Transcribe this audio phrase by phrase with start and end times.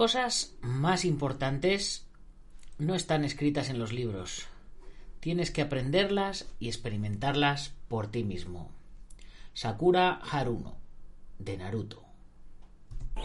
[0.00, 2.06] cosas más importantes
[2.78, 4.46] no están escritas en los libros.
[5.20, 8.70] Tienes que aprenderlas y experimentarlas por ti mismo.
[9.52, 10.78] Sakura Haruno,
[11.38, 12.02] de Naruto.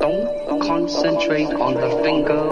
[0.01, 0.61] Don't
[2.03, 2.45] finger.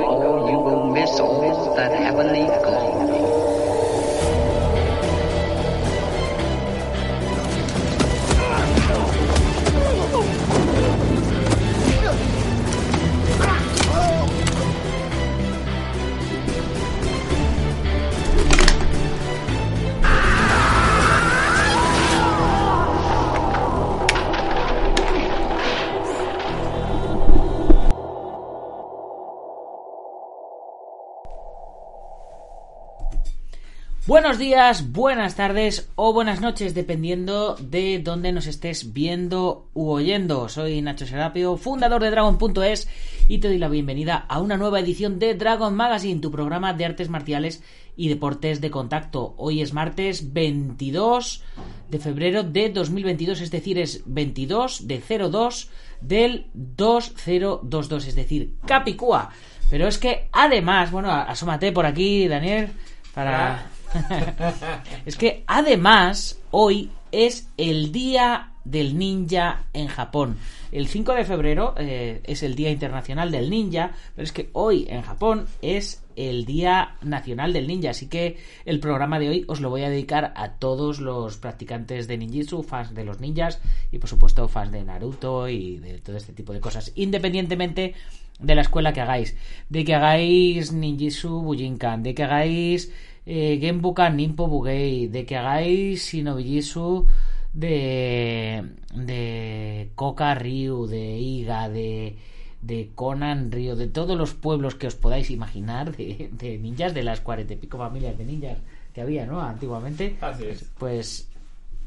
[34.14, 40.50] Buenos días, buenas tardes o buenas noches, dependiendo de dónde nos estés viendo u oyendo.
[40.50, 42.88] Soy Nacho Serapio, fundador de Dragon.es
[43.28, 46.86] y te doy la bienvenida a una nueva edición de Dragon Magazine, tu programa de
[46.86, 47.64] artes marciales
[47.98, 49.34] y deportes de contacto.
[49.38, 51.44] Hoy es martes 22
[51.90, 59.32] de febrero de 2022, es decir, es 22 de 02 del 2022, es decir, Capicúa.
[59.72, 62.70] Pero es que además, bueno, asómate por aquí, Daniel,
[63.16, 63.73] para...
[65.06, 70.38] es que además hoy es el Día del Ninja en Japón.
[70.72, 74.88] El 5 de febrero eh, es el Día Internacional del Ninja, pero es que hoy
[74.90, 79.62] en Japón es el Día Nacional del Ninja, así que el programa de hoy os
[79.62, 83.60] lo voy a dedicar a todos los practicantes de ninjitsu, fans de los ninjas
[83.92, 87.96] y por supuesto fans de Naruto y de todo este tipo de cosas, independientemente
[88.40, 89.36] de la escuela que hagáis,
[89.70, 92.92] de que hagáis ninjitsu Bujinkan, de que hagáis
[93.26, 97.06] eh, Genbukan Nimpo Bugei, de que hagáis Shinobijisu
[97.54, 102.18] de, de Koka Ryu, de Iga, de,
[102.62, 107.04] de Conan Ryu, de todos los pueblos que os podáis imaginar, de, de ninjas, de
[107.04, 108.58] las cuarenta y pico familias de ninjas
[108.94, 109.42] que había, ¿no?
[109.42, 110.18] Antiguamente.
[110.22, 110.70] Así es.
[110.78, 111.30] Pues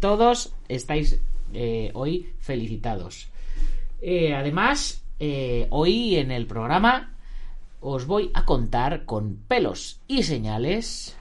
[0.01, 1.21] todos estáis
[1.53, 3.29] eh, hoy felicitados.
[4.03, 7.15] Eh, además, eh, hoy en el programa
[7.81, 11.16] os voy a contar con pelos y señales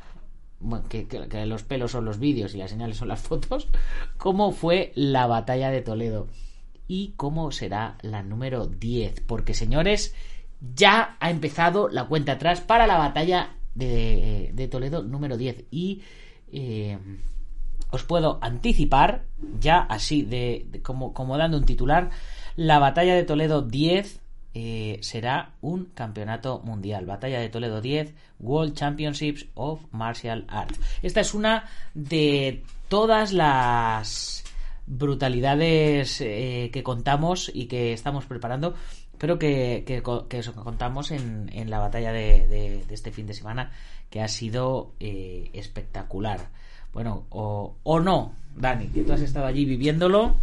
[0.89, 3.67] que, que- los pelos son los vídeos y las señales son las fotos,
[4.17, 6.27] cómo fue la batalla de Toledo
[6.87, 9.21] y cómo será la número 10.
[9.27, 10.13] Porque, señores,
[10.75, 15.65] ya ha empezado la cuenta atrás para la batalla de, de Toledo número 10.
[15.71, 16.01] Y
[16.51, 16.97] eh,
[17.91, 19.25] os puedo anticipar,
[19.59, 22.09] ya así, de, de como, como dando un titular,
[22.55, 24.19] la batalla de Toledo 10
[24.57, 27.05] eh, será un campeonato mundial.
[27.05, 30.79] Batalla de Toledo 10, World Championships of Martial Arts.
[31.03, 34.45] Esta es una de todas las
[34.87, 38.75] brutalidades eh, que contamos y que estamos preparando,
[39.17, 43.71] pero que, os contamos en, la batalla de, este fin de semana,
[44.09, 46.47] que ha sido eh, espectacular.
[46.93, 50.35] Bueno, o no, Dani, que tú has estado allí viviéndolo.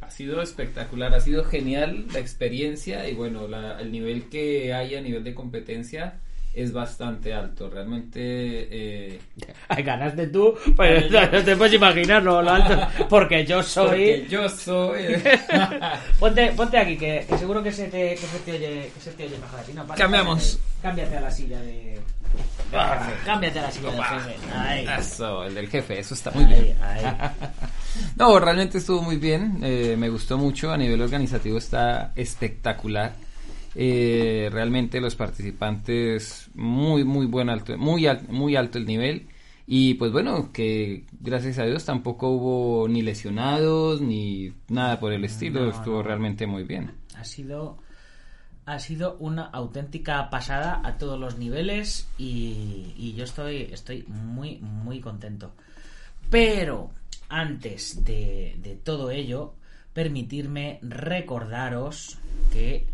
[0.00, 4.94] Ha sido espectacular, ha sido genial la experiencia y bueno, la- el nivel que hay
[4.94, 6.14] a nivel de competencia
[6.54, 7.68] es bastante alto.
[7.70, 9.18] Realmente eh,
[9.84, 13.86] ganaste tú, pues no, no te puedes imaginar lo, lo alto, porque yo soy...
[13.88, 15.02] porque yo soy
[16.18, 19.10] Ponte, ponte aquí, que, que seguro que se, te, que, se te oye, que se
[19.12, 19.72] te oye mejor aquí.
[19.72, 20.58] No, Cambiamos.
[20.82, 21.98] Cámbiate a la silla de...
[22.72, 23.10] Ah.
[23.24, 24.36] Cámbiate la silla del jefe.
[24.54, 24.86] Ahí.
[24.98, 26.82] Eso, el del jefe, eso está muy Ahí, bien.
[26.82, 27.04] ahí.
[28.16, 33.14] No, realmente estuvo muy bien, eh, me gustó mucho, a nivel organizativo está espectacular.
[33.74, 39.26] Eh, realmente los participantes muy muy buen alto, muy al- muy alto el nivel
[39.66, 45.24] y pues bueno que gracias a Dios tampoco hubo ni lesionados ni nada por el
[45.24, 46.02] estilo, No, estuvo no.
[46.02, 46.92] realmente muy bien.
[47.16, 47.78] Ha sido,
[48.68, 55.00] ha sido una auténtica pasada a todos los niveles y, yo estoy, estoy muy, muy
[55.00, 55.52] contento.
[56.30, 56.90] Pero
[57.30, 59.54] antes de, de todo ello,
[59.94, 62.18] permitirme recordaros
[62.52, 62.86] que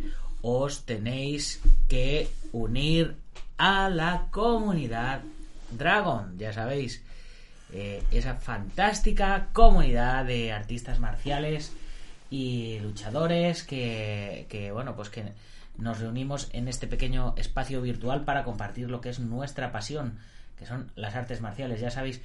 [0.43, 3.17] os tenéis que unir
[3.59, 5.23] a la comunidad
[5.71, 7.03] Dragon, ya sabéis,
[7.73, 11.73] eh, esa fantástica comunidad de artistas marciales
[12.31, 15.25] y luchadores que, que, bueno pues que
[15.77, 20.19] nos reunimos en este pequeño espacio virtual para compartir lo que es nuestra pasión
[20.57, 21.81] que son las artes marciales.
[21.81, 22.23] Ya sabéis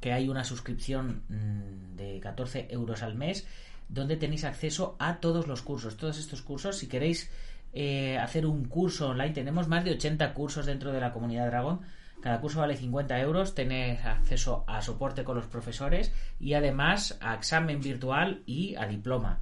[0.00, 3.46] que hay una suscripción mm, de 14 euros al mes
[3.88, 5.96] donde tenéis acceso a todos los cursos.
[5.96, 7.30] Todos estos cursos si queréis
[7.72, 11.80] eh, hacer un curso online tenemos más de 80 cursos dentro de la comunidad Dragon
[12.22, 17.34] cada curso vale 50 euros, tenéis acceso a soporte con los profesores y además a
[17.34, 19.40] examen virtual y a diploma.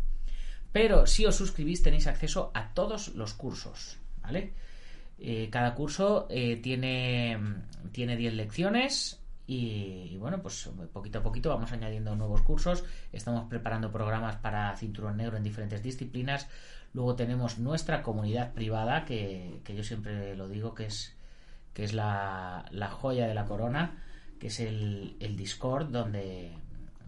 [0.72, 4.52] Pero si os suscribís tenéis acceso a todos los cursos, ¿vale?
[5.18, 7.38] Eh, cada curso eh, tiene,
[7.92, 12.84] tiene 10 lecciones y, y, bueno, pues poquito a poquito vamos añadiendo nuevos cursos.
[13.12, 16.48] Estamos preparando programas para cinturón negro en diferentes disciplinas.
[16.94, 21.16] Luego tenemos nuestra comunidad privada, que, que yo siempre lo digo que es,
[21.74, 24.02] que es la, la joya de la corona,
[24.38, 26.52] que es el, el Discord, donde,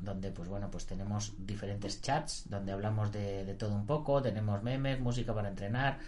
[0.03, 4.63] donde pues bueno, pues tenemos diferentes chats, donde hablamos de, de todo un poco, tenemos
[4.63, 5.99] memes, música para entrenar,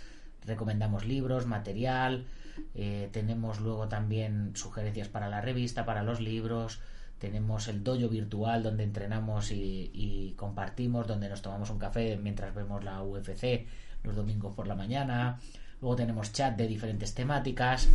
[0.45, 2.27] recomendamos libros, material,
[2.75, 6.81] eh, tenemos luego también sugerencias para la revista, para los libros,
[7.19, 12.55] tenemos el dojo virtual donde entrenamos y, y, compartimos, donde nos tomamos un café mientras
[12.55, 13.67] vemos la UFC
[14.03, 15.41] los domingos por la mañana,
[15.81, 17.89] luego tenemos chat de diferentes temáticas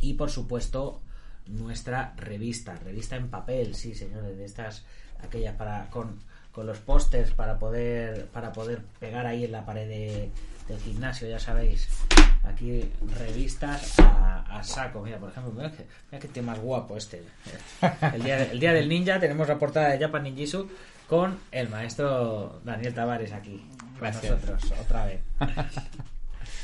[0.00, 1.00] y por supuesto
[1.46, 4.84] nuestra revista, revista en papel, sí señores, de estas,
[5.24, 6.18] aquellas para con,
[6.52, 10.30] con los pósters para poder para poder pegar ahí en la pared de,
[10.68, 11.88] del gimnasio, ya sabéis.
[12.44, 15.02] Aquí revistas a, a, saco.
[15.02, 17.22] Mira, por ejemplo, mira que, mira que tema guapo este.
[18.12, 20.68] El día, el día del ninja tenemos la portada de Japan Ninjitsu
[21.08, 23.64] con el maestro Daniel Tavares aquí.
[23.98, 25.20] Con nosotros, otra vez.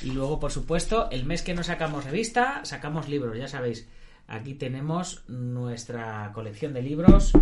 [0.02, 3.86] Y luego, por supuesto, el mes que no sacamos revista, sacamos libros, ya sabéis.
[4.30, 7.32] Aquí tenemos nuestra colección de libros,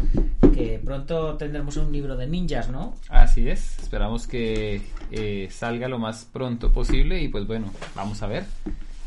[0.55, 2.95] que pronto tendremos un libro de ninjas, ¿no?
[3.11, 4.81] Así es, esperamos que
[5.11, 8.47] eh, salga lo más pronto posible y pues bueno, vamos a ver.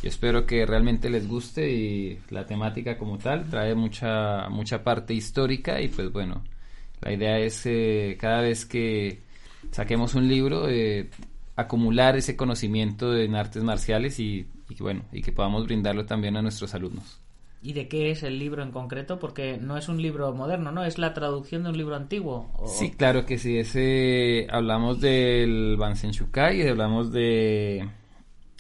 [0.03, 5.15] Yo espero que realmente les guste y la temática como tal trae mucha mucha parte
[5.15, 6.43] histórica y pues bueno,
[7.01, 9.21] la idea es eh, cada vez que
[9.71, 11.09] saquemos un libro eh,
[11.55, 16.43] acumular ese conocimiento en artes marciales y, y bueno, y que podamos brindarlo también a
[16.43, 17.20] nuestros alumnos.
[17.63, 19.19] ¿Y de qué es el libro en concreto?
[19.19, 20.83] Porque no es un libro moderno, ¿no?
[20.83, 22.49] Es la traducción de un libro antiguo.
[22.57, 22.67] ¿o?
[22.67, 23.57] Sí, claro que sí.
[23.57, 27.87] Ese hablamos del Bansen Shukai, hablamos de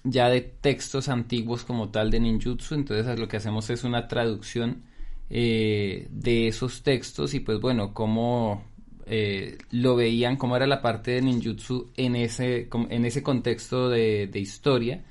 [0.03, 2.75] ya de textos antiguos como tal de ninjutsu.
[2.75, 4.83] Entonces lo que hacemos es una traducción
[5.31, 8.63] eh, de esos textos y pues bueno, cómo
[9.07, 14.29] eh, lo veían, cómo era la parte de ninjutsu en ese, en ese contexto de
[14.35, 15.03] historia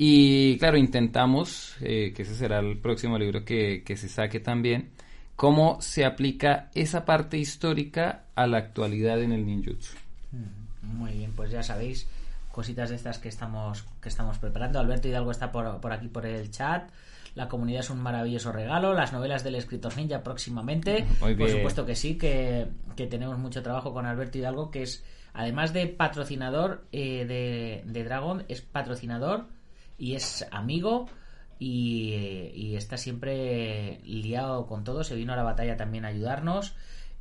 [0.00, 4.90] y claro, intentamos, eh, que ese será el próximo libro que, que, se saque también,
[5.34, 9.96] cómo se aplica esa parte histórica a la actualidad en el ninjutsu.
[10.82, 12.06] Muy bien, pues ya sabéis,
[12.52, 14.78] cositas de estas que estamos, que estamos preparando.
[14.78, 16.88] Alberto Hidalgo está por, por aquí por el chat.
[17.34, 18.94] La comunidad es un maravilloso regalo.
[18.94, 21.06] Las novelas del escritor ninja próximamente.
[21.18, 25.04] Por supuesto que sí, que, que, tenemos mucho trabajo con Alberto Hidalgo, que es,
[25.34, 29.57] además de patrocinador eh, de, de Dragon, es patrocinador
[29.98, 31.08] y es amigo
[31.58, 32.14] y,
[32.54, 35.04] y, está siempre liado con todo.
[35.04, 36.74] Se vino a la batalla también a ayudarnos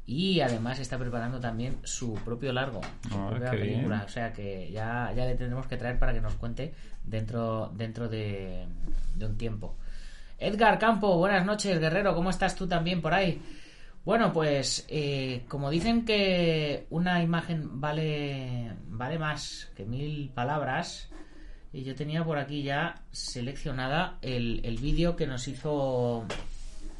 [0.05, 3.95] y además está preparando también su propio largo, su oh, propia película.
[3.97, 4.05] Bien.
[4.05, 8.07] O sea que ya, ya le tendremos que traer para que nos cuente dentro, dentro
[8.07, 8.67] de,
[9.15, 9.75] de un tiempo.
[10.39, 12.13] Edgar Campo, buenas noches, guerrero.
[12.13, 13.41] ¿Cómo estás tú también por ahí?
[14.05, 21.09] Bueno, pues eh, como dicen que una imagen vale, vale más que mil palabras,
[21.73, 26.25] y yo tenía por aquí ya seleccionada el, el vídeo que nos hizo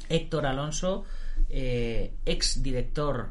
[0.08, 1.04] Héctor Alonso,
[1.48, 3.30] eh, ex director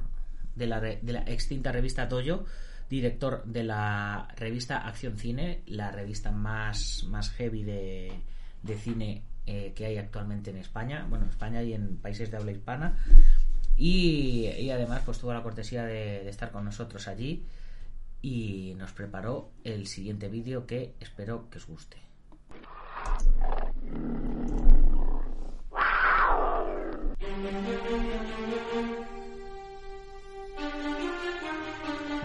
[0.55, 2.45] de la, de la extinta revista Toyo,
[2.89, 8.11] director de la revista Acción Cine, la revista más, más heavy de,
[8.63, 12.37] de cine eh, que hay actualmente en España, bueno, en España y en países de
[12.37, 12.97] habla hispana.
[13.77, 17.45] Y, y además pues tuvo la cortesía de, de estar con nosotros allí
[18.29, 21.97] y nos preparó el siguiente vídeo que espero que os guste.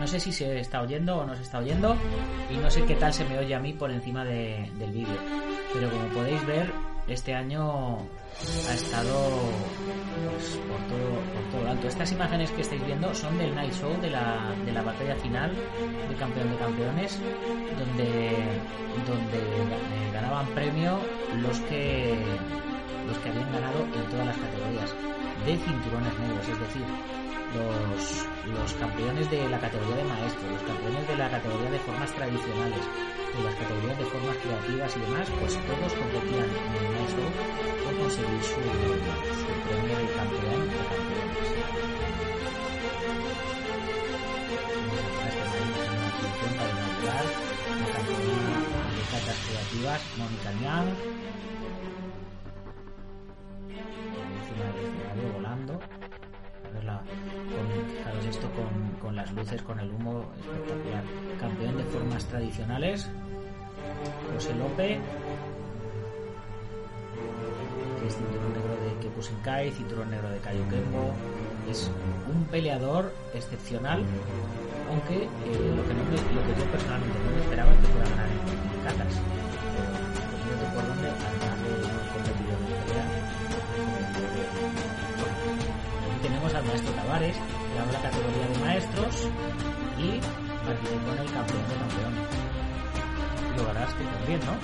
[0.00, 1.96] No sé si se está oyendo o no se está oyendo
[2.50, 5.20] y no sé qué tal se me oye a mí por encima de, del vídeo.
[5.72, 6.72] Pero como podéis ver,
[7.06, 7.98] este año
[8.68, 9.30] ha estado
[10.32, 11.88] pues, por todo por todo lo alto.
[11.88, 15.54] Estas imágenes que estáis viendo son del Night Show de la, de la batalla final
[16.08, 17.18] de campeón de campeones,
[17.78, 18.32] donde
[19.06, 20.98] donde ganaban premio
[21.40, 22.14] los que
[23.06, 24.94] los que habían ganado en todas las categorías
[25.46, 26.84] de cinturones negros, es decir,
[27.54, 32.84] los, campeones de la categoría de maestro, los campeones de la categoría de formas tradicionales,
[33.36, 37.24] de las categorías de formas creativas y demás, pues todos competían en el maestro
[37.84, 41.42] por conseguir su, su premio de campeón de campeones.
[49.12, 50.88] de creativas Mónica Liang
[54.42, 56.01] encima escenario volando
[56.86, 61.04] con, fijaros esto con, con, las luces, con el humo, espectacular.
[61.40, 63.08] Campeón de formas tradicionales,
[64.34, 64.98] José López.
[68.10, 71.14] cinturón negro de Kekusenkai, cinturón negro de Kaio Kembo.
[71.70, 71.90] Es
[72.32, 74.02] un peleador excepcional,
[74.90, 78.28] aunque eh, que lo que yo personalmente no me esperaba es que fuera a ganar
[78.28, 79.41] en catas.
[88.12, 89.14] Categoría de maestros
[89.98, 90.20] y
[90.66, 92.26] participó en el campeón de campeones.
[93.56, 94.54] Lo que también, ¿no?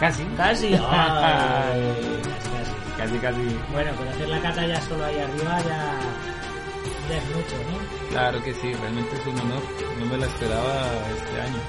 [0.00, 0.24] Casi.
[0.36, 0.66] Casi.
[0.90, 2.74] Ay, casi, casi.
[2.98, 3.58] Casi, casi.
[3.72, 5.80] Bueno, con hacer la cata ya solo ahí arriba ya,
[7.08, 7.78] ya es mucho, ¿no?
[8.10, 9.62] Claro que sí, realmente es un honor.
[9.98, 10.74] No me la esperaba
[11.16, 11.60] este año.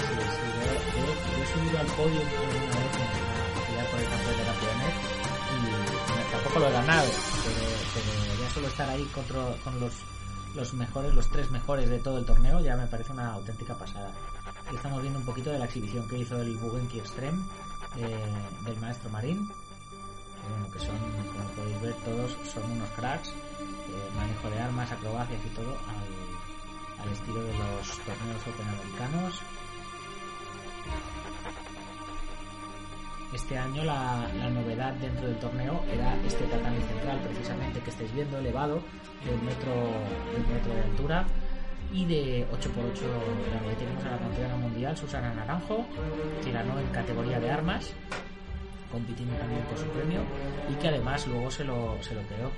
[0.00, 0.64] Sí, sí, yo,
[1.04, 2.94] yo- yo he subido al podio alguna vez
[3.68, 4.94] en la por el campeón de campeones
[5.54, 7.08] y tampoco lo he ganado,
[8.68, 9.24] estar ahí con
[9.80, 9.92] los,
[10.54, 14.10] los mejores, los tres mejores de todo el torneo, ya me parece una auténtica pasada.
[14.72, 17.38] Estamos viendo un poquito de la exhibición que hizo el Bugenki Extreme
[17.96, 18.16] eh,
[18.64, 19.48] del maestro Marín.
[19.48, 20.98] Que bueno, que son,
[21.32, 23.30] como podéis ver, todos son unos cracks.
[24.16, 29.40] manejo de armas, acrobacias y todo al, al estilo de los torneos open americanos.
[33.34, 38.38] Este año la, novedad dentro del torneo era este tatami central, precisamente que estáis viendo,
[38.38, 38.80] elevado,
[39.24, 39.72] de un metro,
[40.72, 41.26] de altura
[41.92, 43.68] y de 8x8 de largo.
[43.70, 45.84] Ahí tenemos a la campeona mundial, Susana Naranjo,
[46.44, 47.92] que ganó en categoría de armas,
[48.90, 50.20] compitiendo también por su premio,
[50.70, 52.50] y que además luego se lo, se lo quedó.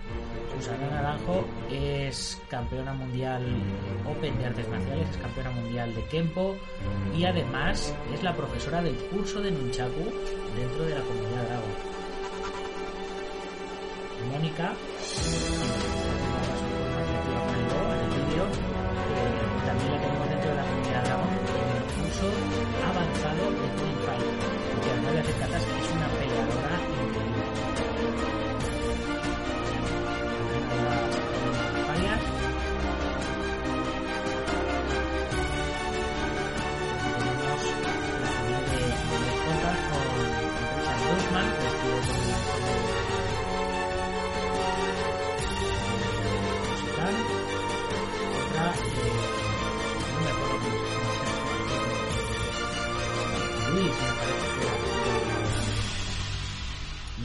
[0.55, 3.45] Susana Naranjo es campeona mundial
[4.05, 6.57] Open de artes marciales, es campeona mundial de Kempo
[7.17, 10.05] y además es la profesora del curso de Nunchaku
[10.57, 11.97] dentro de la comunidad Dragon.
[14.33, 14.75] Mónica,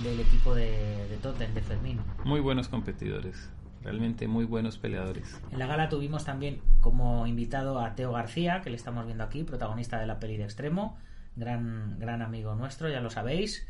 [0.03, 1.99] del equipo de, de de Fermín.
[2.25, 3.49] Muy buenos competidores.
[3.83, 5.39] Realmente muy buenos peleadores.
[5.51, 9.43] En la gala tuvimos también como invitado a Teo García, que le estamos viendo aquí,
[9.43, 10.97] protagonista de la peli de Extremo,
[11.35, 13.65] gran, gran amigo nuestro, ya lo sabéis.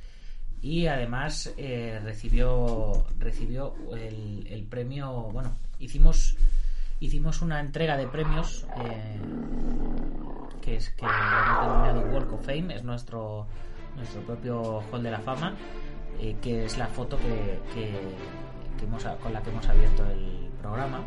[0.61, 6.35] Y además eh, recibió, recibió el, el premio, bueno, hicimos,
[7.01, 9.19] hicimos una entrega de premios eh,
[10.61, 13.47] que es que hemos denominado Walk of Fame, es nuestro,
[13.97, 15.55] nuestro propio Hall de la Fama,
[16.19, 18.15] eh, que es la foto que, que-
[18.77, 21.01] que hemos, con la que hemos abierto el programa.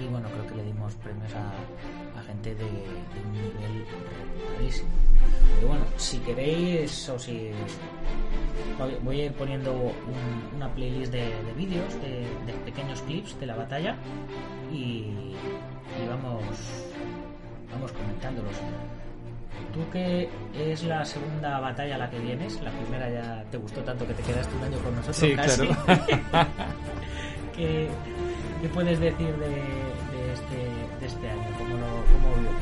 [0.00, 3.86] Y bueno, creo que le dimos premios a, a gente de, de un nivel
[4.36, 4.88] reputadísimo.
[5.56, 7.50] Pero bueno, si queréis o si
[9.02, 13.46] voy- a ir poniendo un- una playlist de, de vídeos, de, de pequeños clips de
[13.46, 13.96] la batalla
[14.72, 16.42] y, y vamos,
[17.72, 18.54] vamos comentándolos.
[19.74, 23.80] Tú que es la segunda batalla a la que vienes, la primera ya te gustó
[23.82, 25.66] tanto que te quedaste un año con nosotros Sí, casi.
[25.66, 26.48] claro.
[27.56, 27.88] ¿Qué,
[28.60, 30.56] qué puedes decir de, este,
[31.00, 31.42] de este año?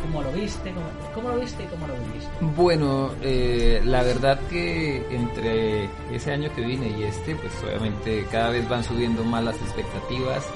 [0.02, 0.72] ¿Cómo lo, viste?
[0.72, 2.30] ¿Cómo, cómo lo viste y cómo lo viviste?
[2.40, 8.50] Bueno, eh, la verdad que entre ese año que vine y este, pues obviamente cada
[8.50, 10.46] vez van subiendo más las expectativas.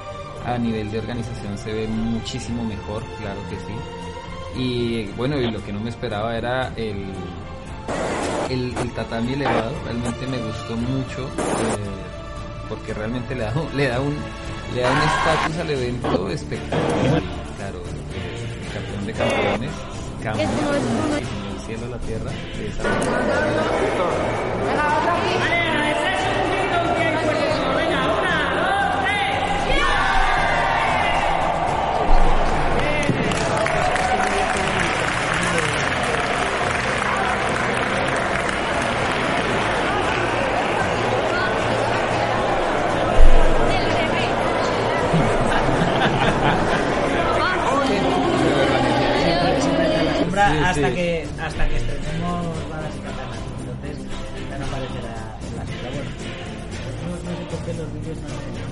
[0.45, 4.61] A nivel de organización se ve muchísimo mejor, claro que sí.
[4.61, 7.05] Y bueno, y lo que no me esperaba era el,
[8.51, 9.73] el, el tatami elevado.
[9.85, 12.12] Realmente me gustó mucho eh,
[12.73, 14.17] porque realmente le da, un- le da un
[14.75, 17.23] le da un estatus al evento espectacular.
[17.59, 17.79] Claro,
[18.15, 19.71] eh, el campeón de campeones,
[20.23, 20.51] campeón
[21.53, 22.31] el cielo, la tierra.
[25.13, 25.62] Siempre
[50.53, 53.39] Sí, hasta que hasta que estrenemos las katanas.
[53.61, 53.97] Entonces
[54.51, 55.65] ya no aparecerá en la.
[55.93, 56.11] Bueno,
[57.03, 58.72] no, no sé por qué los vídeos no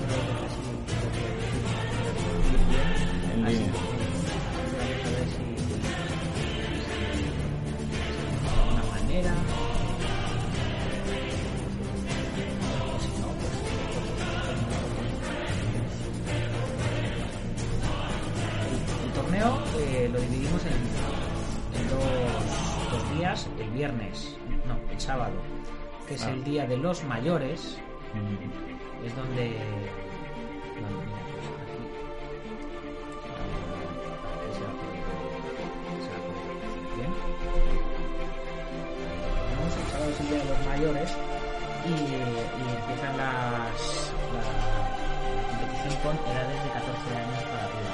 [23.81, 25.33] viernes, no, el sábado,
[26.07, 26.29] que es Ah.
[26.29, 27.79] el día de los mayores,
[29.03, 29.57] es donde.
[30.81, 31.81] no, mira, pues aquí.
[33.25, 34.45] Ah,
[36.05, 36.19] se va
[36.95, 37.11] bien.
[39.49, 41.09] Tenemos el sábado es el día de los mayores
[41.81, 41.93] y, y
[42.77, 43.81] empiezan las,
[44.35, 47.93] la, la competición con edades de 14 años para arriba.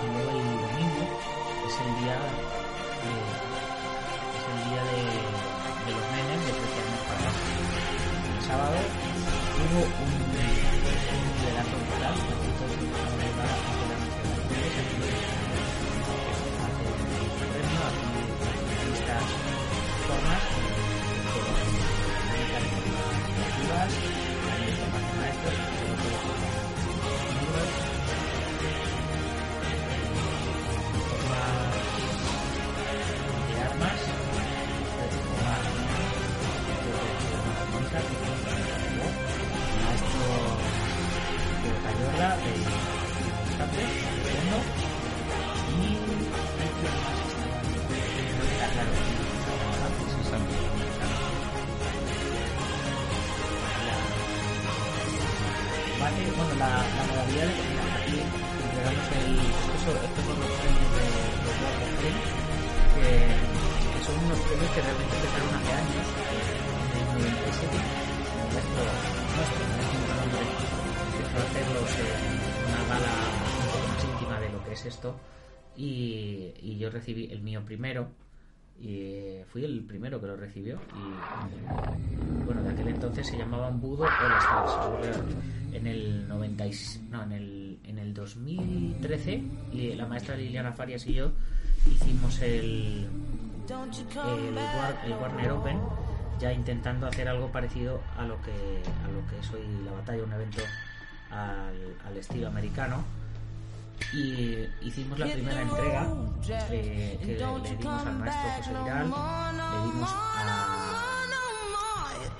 [0.00, 1.04] Y luego el domingo
[1.68, 2.16] es el día
[76.86, 78.08] yo recibí el mío primero,
[78.80, 84.04] y fui el primero que lo recibió y bueno de aquel entonces se llamaban Budo
[84.04, 85.18] All Stars
[85.72, 86.72] en el 90 y-
[87.10, 91.32] no en el en el 2013 y la maestra Liliana Farias y yo
[91.90, 93.08] hicimos el
[94.28, 94.58] el,
[95.06, 95.78] el Warner Open
[96.38, 100.22] ya intentando hacer algo parecido a lo que a lo que es hoy la batalla
[100.22, 100.62] un evento
[101.30, 103.02] al, al estilo americano
[104.12, 106.06] y hicimos la primera entrega
[106.70, 111.12] eh, que le, dimos al maestro José Viral, le dimos a,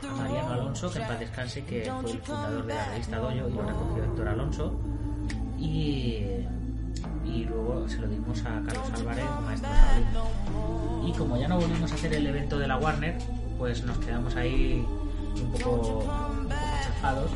[0.09, 3.49] a Mariano Alonso, que en paz descanse, que fue el fundador de la revista Doyo
[3.49, 4.81] y lo recogió Héctor Alonso,
[5.59, 6.23] y,
[7.25, 11.09] y luego se lo dimos a Carlos Álvarez, maestro Saúl.
[11.09, 13.19] Y como ya no volvimos a hacer el evento de la Warner,
[13.59, 14.87] pues nos quedamos ahí
[15.35, 17.31] un poco, un poco chafados,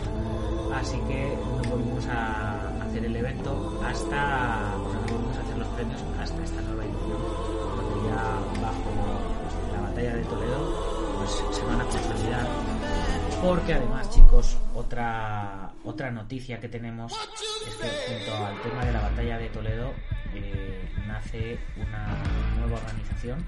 [0.75, 2.60] así que no volvimos a
[2.90, 7.22] hacer el evento hasta, volvimos a hacer los premios hasta esta nueva edición,
[7.76, 8.90] donde ya bajo
[9.72, 12.46] la batalla de Toledo, pues se van a consolidar.
[13.42, 17.88] Porque además, chicos, otra otra noticia que tenemos es que
[18.26, 19.92] junto al tema de la batalla de Toledo
[20.35, 22.09] eh, nace una
[22.59, 23.38] nueva organización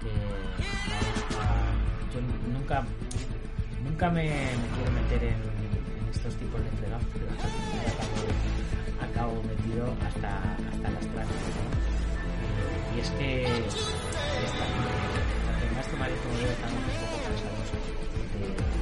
[0.00, 0.10] que
[1.34, 2.20] vamos yo
[2.52, 2.84] nunca
[3.82, 4.28] nunca me,
[4.74, 7.26] quiero meter en, en estos tipos de fregados pero
[9.00, 11.36] acabo, metido hasta, hasta las trancas.
[12.42, 13.46] Eh, y es que
[15.74, 17.70] maestro Mario como yo estamos un poco cansados
[18.32, 18.76] de,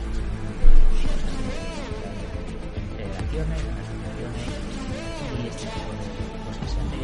[5.42, 6.04] y este tipo de
[6.54, 7.00] se hace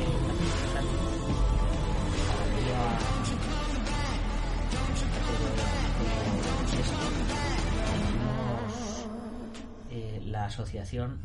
[9.90, 11.18] eh, la Asociación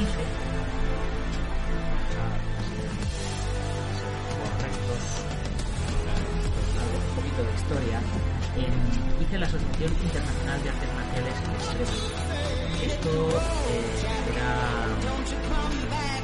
[0.00, 0.24] IFE
[4.40, 5.02] correctos
[6.96, 7.98] un poquito de historia
[8.56, 8.72] en,
[9.20, 12.00] hice la Asociación Internacional de Artes Marciales Extremas
[12.80, 13.12] esto
[13.68, 14.00] eh,
[14.32, 14.48] era,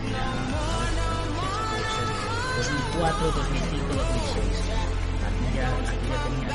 [0.09, 0.25] era
[2.57, 4.73] 2004, 2005, 2006
[5.21, 6.49] aquí ya, aquí ya tenía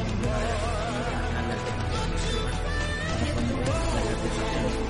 [0.00, 0.48] emblema de
[0.96, 2.74] Internacional de Artes Marciales Extremas
[3.94, 4.84] las artes marciales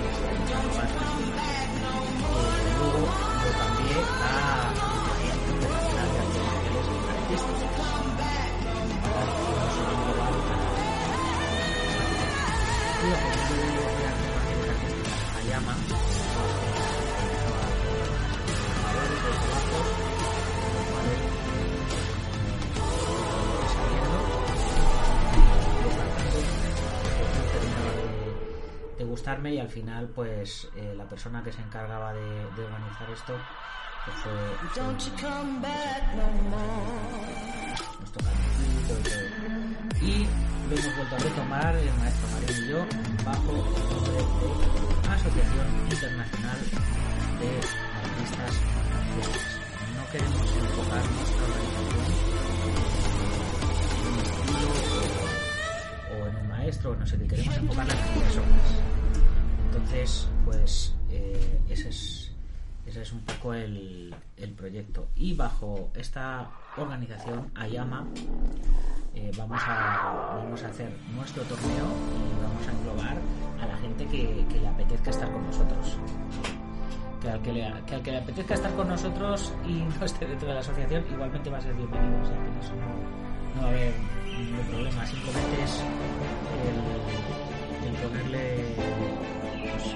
[29.52, 32.20] y al final pues eh, la persona que se encargaba de,
[32.64, 33.36] organizar esto
[34.04, 34.32] pues, fue,
[34.68, 34.82] fue
[40.00, 40.26] y
[40.68, 42.86] lo hemos vuelto a retomar el maestro Marín y yo
[43.24, 43.58] bajo el
[43.90, 44.20] nombre de
[45.10, 46.58] Asociación Internacional
[47.40, 47.50] de
[48.00, 48.54] Artistas
[49.96, 52.04] No queremos enfocar nuestra organización
[54.00, 54.68] en un estilo
[56.12, 58.04] o en un maestro, no sé qué, queremos enfocarla en la.
[62.86, 65.08] Ese es un poco el, el proyecto.
[65.16, 68.06] Y bajo esta organización, Ayama,
[69.16, 73.16] eh, vamos, a, vamos a hacer nuestro torneo y vamos a englobar
[73.60, 75.98] a la gente que, que le apetezca estar con nosotros.
[77.20, 80.26] Que al que, le, que al que le apetezca estar con nosotros y no esté
[80.26, 82.22] dentro de la asociación, igualmente va a ser bienvenido.
[82.22, 83.92] O sea, que eso no, va a haber
[84.38, 85.04] ningún problema.
[85.04, 85.80] Simplemente es
[87.86, 89.43] el ponerle
[89.74, 89.90] pues,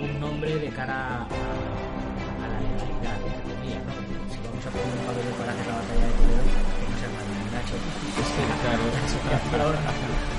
[0.00, 3.92] un nombre de cara a, a la legalidad, entre comillas, ¿no?
[4.28, 7.10] Si vamos a poner un papel para hacer la batalla de Toledo, que no sea
[7.14, 7.76] Manuel Nacho,
[8.60, 8.84] claro.
[8.92, 9.52] la asociación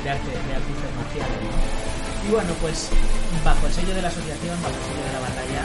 [0.04, 1.86] de, arte, de artistas marciales, ¿no?
[2.26, 2.90] Y bueno, pues
[3.44, 5.64] bajo el sello de la asociación, bajo el sello de la batalla,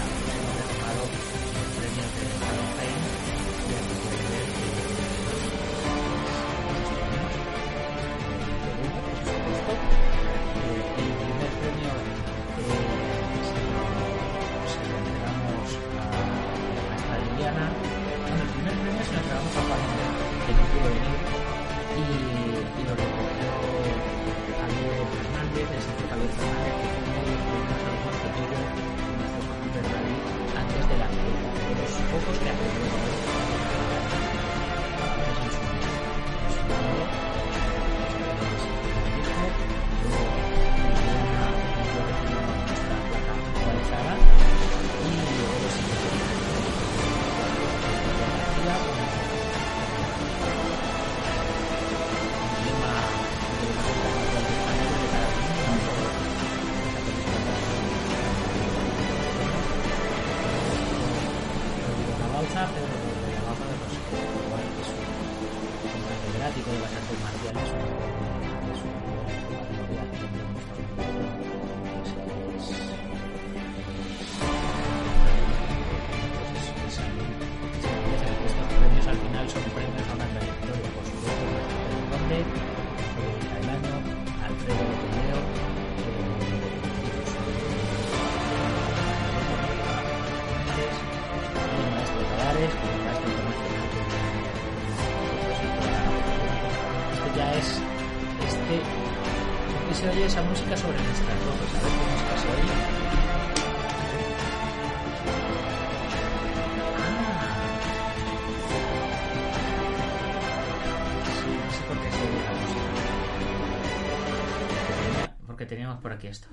[116.02, 116.48] Por aquí esto.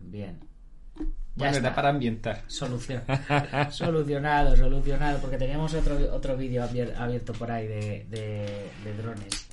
[0.00, 0.38] Bien.
[0.96, 1.04] Ya
[1.50, 1.74] Bueno, está.
[1.74, 2.42] para ambientar.
[2.46, 3.02] Solución.
[3.70, 5.18] solucionado, solucionado.
[5.18, 9.48] Porque teníamos otro, otro vídeo abier- abierto por ahí de, de- de drones.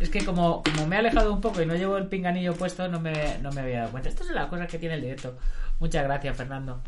[0.00, 2.88] Es que como, como me he alejado un poco y no llevo el pinganillo puesto,
[2.88, 4.08] no me, no me había dado cuenta.
[4.08, 5.36] Esto es la cosa que tiene el directo.
[5.78, 6.80] Muchas gracias, Fernando.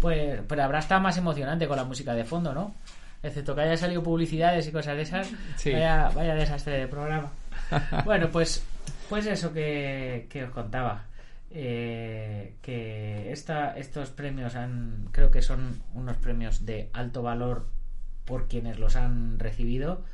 [0.00, 2.74] Pues, pero habrá estado más emocionante con la música de fondo, ¿no?
[3.22, 5.28] Excepto que haya salido publicidades y cosas de esas.
[5.56, 5.72] Sí.
[5.72, 7.30] Vaya, vaya desastre de programa.
[8.04, 8.62] Bueno, pues,
[9.08, 11.06] pues eso que, os contaba.
[11.50, 17.68] Eh, que esta, estos premios han, creo que son unos premios de alto valor
[18.24, 20.04] por quienes los han recibido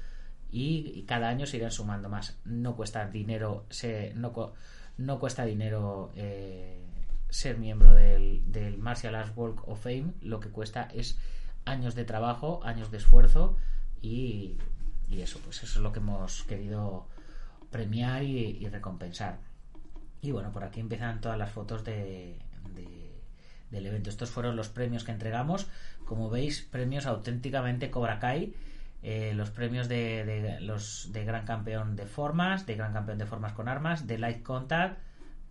[0.50, 2.38] y, cada año se irán sumando más.
[2.44, 4.52] No cuesta dinero, se, no,
[4.98, 6.85] no cuesta dinero eh,
[7.31, 11.18] ser miembro del, del Martial Arts Walk of Fame, lo que cuesta es
[11.64, 13.57] años de trabajo, años de esfuerzo
[14.02, 14.59] y,
[15.09, 17.07] y eso, pues eso es lo que hemos querido
[17.72, 19.38] premiar y, recompensar.
[20.20, 22.38] Y bueno, por aquí empiezan todas las fotos de,
[22.74, 23.20] de-
[23.70, 24.11] del evento.
[24.11, 25.66] Estos fueron los premios que entregamos.
[26.04, 28.54] Como veis, premios auténticamente Cobra Kai.
[29.02, 33.52] Eh, los premios de, los de gran campeón de formas, de gran campeón de formas
[33.52, 34.96] con armas, de light contact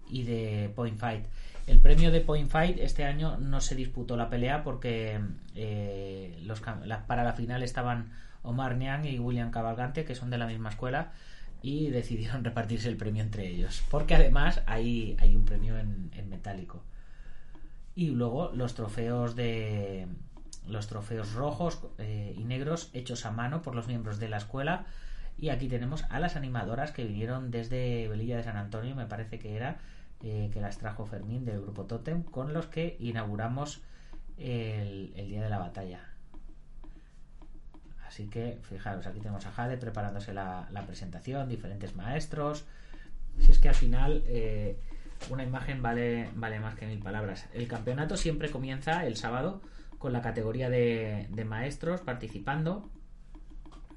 [0.09, 1.25] y de point fight.
[1.67, 5.19] El premio de point fight este año no se disputó la pelea porque
[5.55, 10.47] eh, los, para la final estaban Omar Niang y William Cabalgante, que son de la
[10.47, 11.11] misma escuela,
[11.61, 13.83] y decidieron repartirse el premio entre ellos.
[13.89, 16.83] Porque además hay, hay un premio en, metálico.
[17.95, 20.07] Y luego los trofeos de
[20.67, 24.85] los trofeos rojos eh, y negros hechos a mano por los miembros de la escuela.
[25.37, 29.39] Y aquí tenemos a las animadoras que vinieron desde Velilla de San Antonio, me parece
[29.39, 29.79] que era,
[30.21, 33.81] eh, que las trajo Fermín del grupo Totem, con los que inauguramos
[34.37, 36.10] el día de la batalla.
[38.11, 42.65] Así que, fijaros, aquí tenemos a Jade preparándose la, presentación, diferentes maestros.
[43.39, 44.77] Si es que al final eh,
[45.29, 47.47] una imagen vale, vale más que mil palabras.
[47.53, 49.61] El campeonato siempre comienza el sábado
[49.97, 52.91] con la categoría de, maestros participando,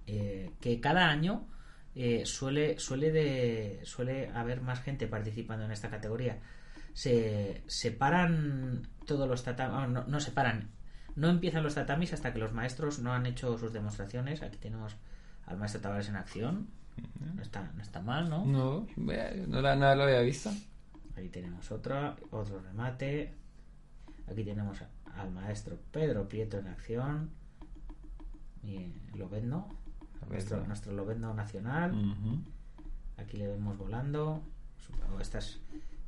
[0.07, 1.49] eh, que cada año
[1.97, 2.77] eh, suele,
[4.33, 6.39] haber más gente participando en esta categoría.
[6.93, 10.71] Se separan todos los tatamis, no, no se paran,
[11.17, 14.43] no empiezan los tatamis hasta que los maestros no han hecho sus demostraciones.
[14.43, 14.97] Aquí tenemos
[15.47, 16.69] al maestro Tavares en acción.
[17.35, 18.45] No está, no está mal, ¿no?
[18.45, 20.51] No, no, la, no lo había visto.
[21.17, 23.35] Ahí tenemos otro, otro remate.
[24.31, 24.79] Aquí tenemos
[25.17, 27.31] al maestro Pedro Prieto en acción.
[28.63, 29.69] Y Lobezno,
[30.29, 30.67] nuestro, Lobezno.
[30.67, 31.95] nuestro Lobezno nacional.
[33.17, 34.43] Aquí le vemos volando.
[35.13, 35.61] Oh, esta, es,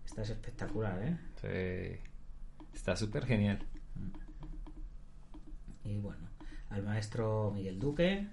[0.04, 1.18] esta es espectacular, ¿eh?
[1.40, 2.00] Sí.
[2.72, 3.58] Está súper genial.
[5.86, 6.28] Y bueno,
[6.70, 8.26] al maestro Miguel Duque.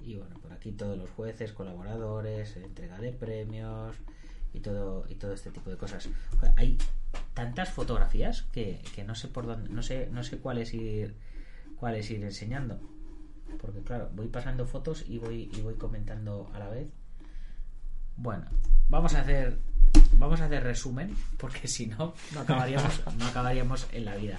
[0.00, 3.96] Y bueno, por aquí todos los jueces, colaboradores, entrega de premios
[4.52, 6.08] y todo y todo este tipo de cosas.
[6.56, 6.78] Hay
[7.34, 11.14] tantas fotografías que, que no sé por dónde, no sé, no sé cuáles ir
[11.76, 12.80] cuáles ir enseñando.
[13.60, 16.88] Porque claro, voy pasando fotos y voy y voy comentando a la vez.
[18.16, 18.46] Bueno,
[18.88, 19.58] vamos a hacer
[20.14, 24.38] vamos a hacer resumen porque si no no acabaríamos no acabaríamos en la vida.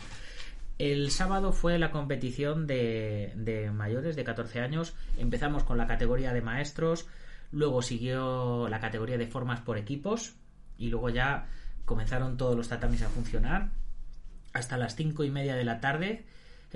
[0.81, 4.95] El sábado fue la competición de, de mayores de 14 años.
[5.15, 7.05] Empezamos con la categoría de maestros,
[7.51, 10.33] luego siguió la categoría de formas por equipos
[10.79, 11.45] y luego ya
[11.85, 13.69] comenzaron todos los tatamis a funcionar
[14.53, 16.25] hasta las cinco y media de la tarde.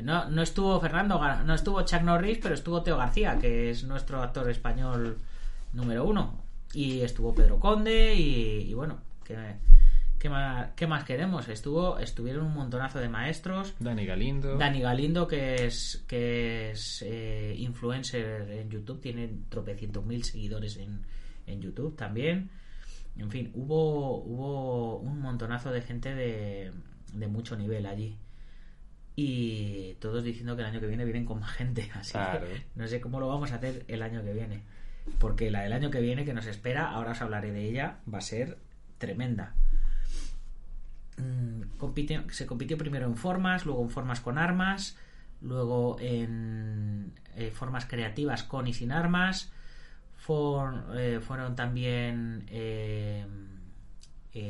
[0.04, 4.22] No, no estuvo Fernando, no estuvo Chuck Norris, pero estuvo Teo García, que es nuestro
[4.22, 5.18] actor español
[5.74, 6.44] número uno.
[6.74, 9.56] Y estuvo Pedro Conde y, y bueno, ¿qué,
[10.20, 11.48] qué más, qué más queremos?
[11.50, 13.76] Estuvo, estuvieron un montonazo de maestros.
[13.80, 14.58] Dani Galindo.
[14.58, 21.02] Dani Galindo, que es, que es eh, influencer en YouTube, tiene tropecientos mil seguidores en,
[21.48, 22.50] en YouTube también.
[23.18, 26.72] En fin, hubo, hubo un montonazo de gente de,
[27.14, 28.18] de mucho nivel allí.
[29.16, 31.90] Y todos diciendo que el año que viene vienen con más gente.
[31.96, 32.46] Así Claro.
[32.48, 34.62] que no sé cómo lo vamos a hacer el año que viene.
[35.20, 38.18] Porque la del año que viene que nos espera, ahora os hablaré de ella, va
[38.18, 38.58] a ser
[38.98, 39.56] tremenda.
[41.18, 41.62] Mm,
[42.30, 44.98] se compitió primero en formas, luego en formas con armas,
[45.42, 49.52] luego en eh, formas creativas con y sin armas.
[50.96, 53.26] Eh, fueron también eh,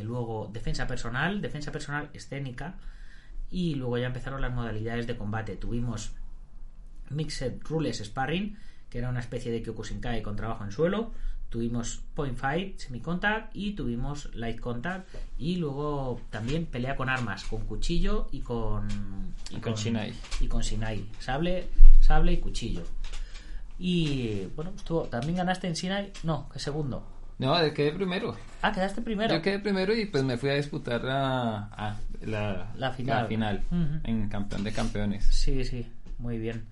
[0.04, 2.75] luego defensa personal, defensa personal escénica
[3.49, 5.58] y luego ya empezaron las modalidades de combate.
[5.58, 6.15] Tuvimos
[7.10, 8.58] Mixed Rules Sparring,
[8.89, 11.12] que era una especie de Kyokushinkai con trabajo en suelo.
[11.56, 15.08] Tuvimos Point Fight, Semi Contact y tuvimos Light Contact.
[15.38, 18.89] Y luego también pelea con armas, con cuchillo y con.
[19.50, 20.13] Y con shinai.
[20.41, 21.06] Y con Shinai.
[21.20, 21.70] Sable,
[22.02, 22.84] sable y cuchillo.
[23.80, 26.12] Y bueno, estuvo, también ganaste en Shinai.
[26.24, 27.08] No, que segundo.
[27.39, 28.36] No, de quedé primero.
[28.62, 29.34] Ah, quedaste primero.
[29.34, 33.28] Yo quedé primero y pues me fui a disputar la, ah, la, La final.
[33.30, 34.02] final Ujú.
[34.04, 35.24] en campeón de campeones.
[35.28, 35.88] Sí, sí,
[36.18, 36.65] muy bien.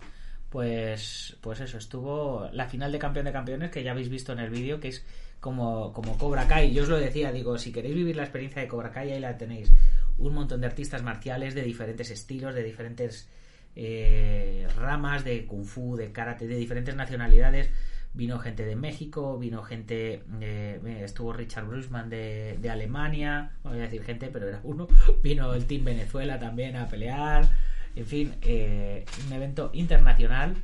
[0.54, 4.38] Pues, pues eso, estuvo la final de campeón de campeones que ya habéis visto en
[4.38, 5.04] el vídeo, que es
[5.40, 6.72] como, como Cobra Kai.
[6.72, 9.36] Yo os lo decía, digo, si queréis vivir la experiencia de Cobra Kai, ahí la
[9.36, 9.72] tenéis.
[10.20, 13.28] Un montón de artistas marciales de diferentes estilos, de diferentes
[13.76, 17.72] eh, ramas, de kung fu, de karate, de diferentes nacionalidades.
[18.14, 23.80] Vino gente de México, vino gente, eh, estuvo Richard Brusman de, de Alemania, no voy
[23.80, 24.88] a decir gente, pero era uno.
[25.24, 27.50] Vino el Team Venezuela también a pelear.
[27.96, 30.56] En fin, eh, un evento internacional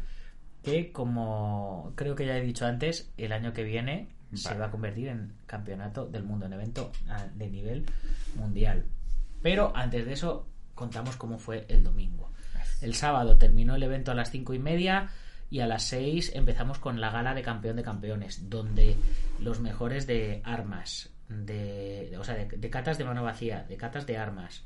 [0.63, 4.71] que, como creo que ya he dicho antes, el año que viene se va a
[4.71, 7.85] convertir en campeonato del mundo, en evento ah, de nivel
[8.35, 8.85] mundial.
[9.41, 12.31] Pero antes de eso, contamos cómo fue el domingo.
[12.81, 15.09] El sábado terminó el evento a las cinco y media
[15.51, 18.95] y a las 6 empezamos con la gala de campeón de campeones, donde
[19.39, 23.75] los mejores de armas, de, de- o sea, de, de catas de mano vacía, de
[23.75, 24.63] catas de armas,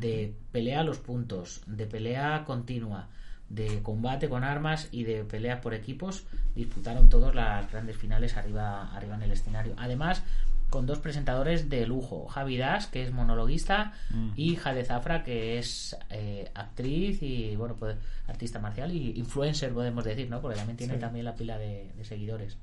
[0.00, 3.08] de pelea a los puntos, de pelea continua,
[3.48, 8.94] de combate con armas y de pelea por equipos, disputaron todos las grandes finales arriba,
[8.94, 9.74] arriba en el escenario.
[9.78, 10.22] Además,
[10.70, 13.94] con dos presentadores de lujo, Javi Das, que es monologuista,
[14.36, 20.04] y Jade Zafra, que es eh, actriz y, bueno, pues artista marcial y influencer, podemos
[20.04, 20.42] decir, ¿no?
[20.42, 21.00] Porque también tiene Sí.
[21.00, 22.58] también la pila de, de seguidores.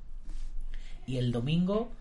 [1.07, 1.91] Y el domingo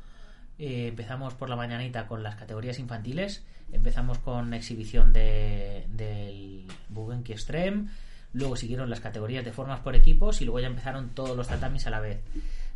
[0.59, 3.43] eh, empezamos por la mañanita con las categorías infantiles.
[3.75, 7.89] Empezamos con exhibición de, del Bugenki Extreme.
[8.33, 11.87] Luego siguieron las categorías de formas por equipos y luego ya empezaron todos los tatamis
[11.87, 12.21] a la vez.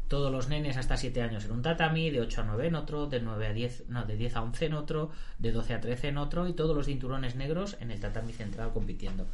[0.08, 3.06] Todos los nenes hasta 7 años en un tatami, de 8 a 9 en otro,
[3.06, 6.08] de 9 a 10, no, de 10 a 11 en otro, de 12 a 13
[6.08, 9.26] en otro y todos los cinturones negros en el tatami central compitiendo.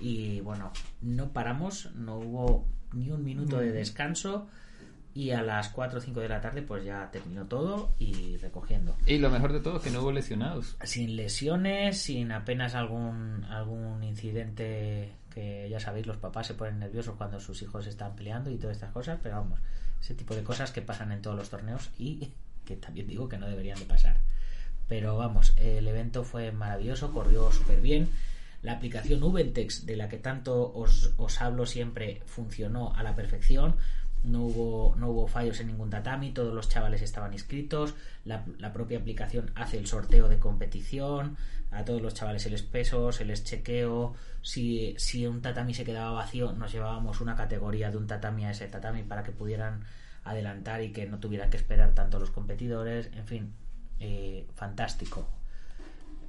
[0.00, 4.48] Y bueno, no paramos, no hubo ni un minuto de descanso
[5.14, 8.96] y a las 4 o 5 de la tarde pues ya terminó todo y recogiendo.
[9.06, 10.76] Y lo mejor de todo, que no hubo lesionados.
[10.84, 17.16] Sin lesiones, sin apenas algún, algún incidente que ya sabéis, los papás se ponen nerviosos
[17.16, 19.60] cuando sus hijos están peleando y todas estas cosas, pero vamos,
[20.00, 22.32] ese tipo de cosas que pasan en todos los torneos y
[22.64, 24.18] que también digo que no deberían de pasar.
[24.88, 28.10] Pero vamos, el evento fue maravilloso, corrió súper bien.
[28.62, 33.74] La aplicación Ubentex, de la que tanto os, os hablo siempre, funcionó a la perfección.
[34.24, 37.94] No hubo, no hubo fallos en ningún tatami, todos los chavales estaban inscritos.
[38.24, 41.36] La, la propia aplicación hace el sorteo de competición.
[41.72, 44.14] A todos los chavales se les peso, se les chequeo.
[44.42, 48.50] Si, si un tatami se quedaba vacío, nos llevábamos una categoría de un tatami a
[48.50, 49.84] ese tatami para que pudieran
[50.24, 53.08] adelantar y que no tuvieran que esperar tanto los competidores.
[53.14, 53.52] En fin,
[54.00, 55.26] eh, fantástico.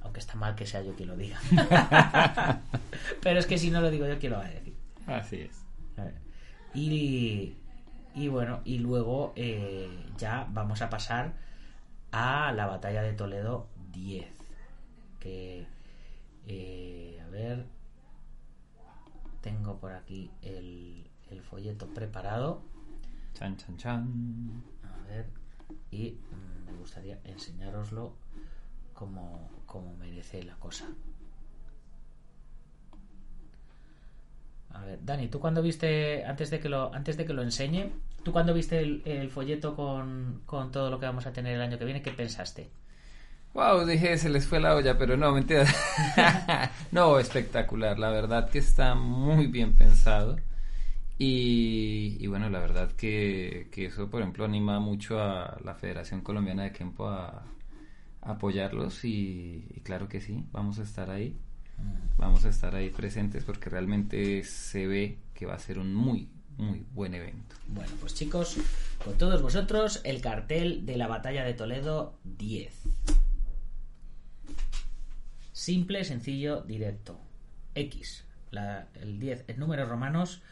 [0.00, 1.38] Aunque está mal que sea yo quien lo diga.
[3.22, 4.74] Pero es que si no lo digo yo, ¿quién lo va a decir?
[5.06, 5.64] Así es.
[6.74, 7.54] Y,
[8.14, 11.34] y bueno, y luego eh, ya vamos a pasar
[12.12, 14.26] a la batalla de Toledo 10.
[15.18, 15.66] Que,
[16.46, 17.66] eh, a ver,
[19.40, 22.62] tengo por aquí el, el folleto preparado.
[23.34, 24.62] Chan, chan, chan.
[24.84, 25.26] A ver,
[25.90, 28.14] y mm, me gustaría enseñároslo
[28.92, 30.86] como, como merece la cosa.
[34.74, 37.92] A ver, Dani, tú cuando viste, antes de que lo, antes de que lo enseñe,
[38.22, 41.62] tú cuando viste el, el folleto con, con todo lo que vamos a tener el
[41.62, 42.70] año que viene, ¿qué pensaste?
[43.54, 45.64] Wow, dije, se les fue la olla, pero no, mentira.
[46.90, 47.98] no, espectacular.
[47.98, 50.42] La verdad que está muy bien pensado.
[51.18, 56.22] Y, y bueno, la verdad que, que eso, por ejemplo, anima mucho a la Federación
[56.22, 57.28] Colombiana de Kempo a,
[58.22, 59.04] a apoyarlos.
[59.04, 61.38] Y, y claro que sí, vamos a estar ahí.
[62.16, 66.28] Vamos a estar ahí presentes porque realmente se ve que va a ser un muy,
[66.56, 67.56] muy buen evento.
[67.68, 68.56] Bueno, pues chicos,
[69.04, 72.72] con todos vosotros, el cartel de la batalla de Toledo 10.
[75.52, 77.20] Simple, sencillo, directo.
[77.74, 78.24] X.
[79.00, 80.42] El 10 en números romanos.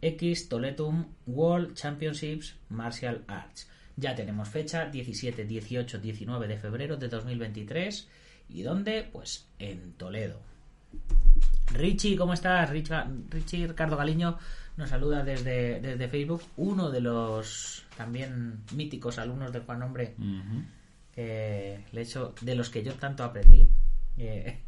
[0.00, 3.68] X Toletum World Championships Martial Arts.
[3.96, 8.08] Ya tenemos fecha, 17, 18, 19 de febrero de 2023.
[8.48, 9.08] ¿Y dónde?
[9.10, 10.40] Pues en Toledo.
[11.72, 12.70] Richie, ¿cómo estás?
[12.70, 14.38] Richie Ricardo Galiño
[14.76, 16.42] nos saluda desde, desde Facebook.
[16.56, 20.14] Uno de los también míticos alumnos de Juan Hombre
[21.16, 23.68] he hecho, de los que yo tanto aprendí.
[24.18, 24.58] Eh,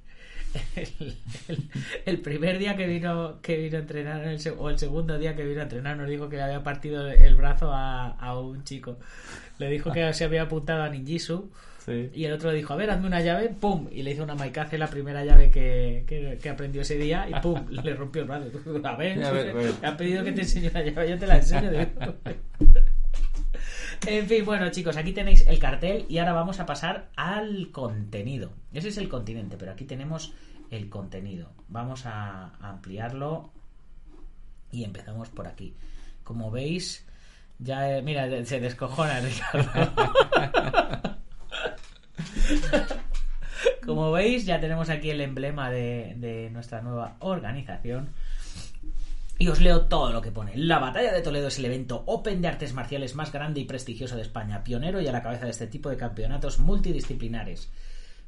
[0.76, 1.16] el,
[1.48, 1.70] el-
[2.06, 5.44] el primer día que vino que vino a entrenar el o el segundo día que
[5.44, 8.98] vino a entrenar nos dijo que le había partido el brazo a, a un chico
[9.58, 11.50] le dijo que se había apuntado a ninjitsu
[11.86, 12.10] Sí.
[12.14, 14.34] y el otro le dijo a ver hazme una llave pum y le hizo una
[14.34, 18.28] maikaze la primera llave que, que, que aprendió ese día y pum le rompió el
[18.28, 18.46] brazo
[18.84, 19.72] a ver, A ver, a ver.
[19.80, 21.70] me ha pedido que te enseñe una llave yo te la enseño
[24.06, 28.52] En fin, bueno chicos, aquí tenéis el cartel y ahora vamos a pasar al contenido.
[28.72, 30.34] Ese es el continente, pero aquí tenemos
[30.70, 31.50] el contenido.
[31.68, 33.50] Vamos a ampliarlo
[34.70, 35.74] y empezamos por aquí.
[36.24, 37.06] Como veis,
[37.58, 37.96] ya...
[37.96, 39.70] eh, mira, se descojona Ricardo.
[43.84, 48.10] Como veis, ya tenemos aquí el emblema de, nuestra nueva organización.
[49.38, 50.56] Y os leo todo lo que pone.
[50.56, 54.16] La batalla de Toledo es el evento Open de artes marciales más grande y prestigioso
[54.16, 57.70] de España, pionero y a la cabeza de este tipo de campeonatos multidisciplinares.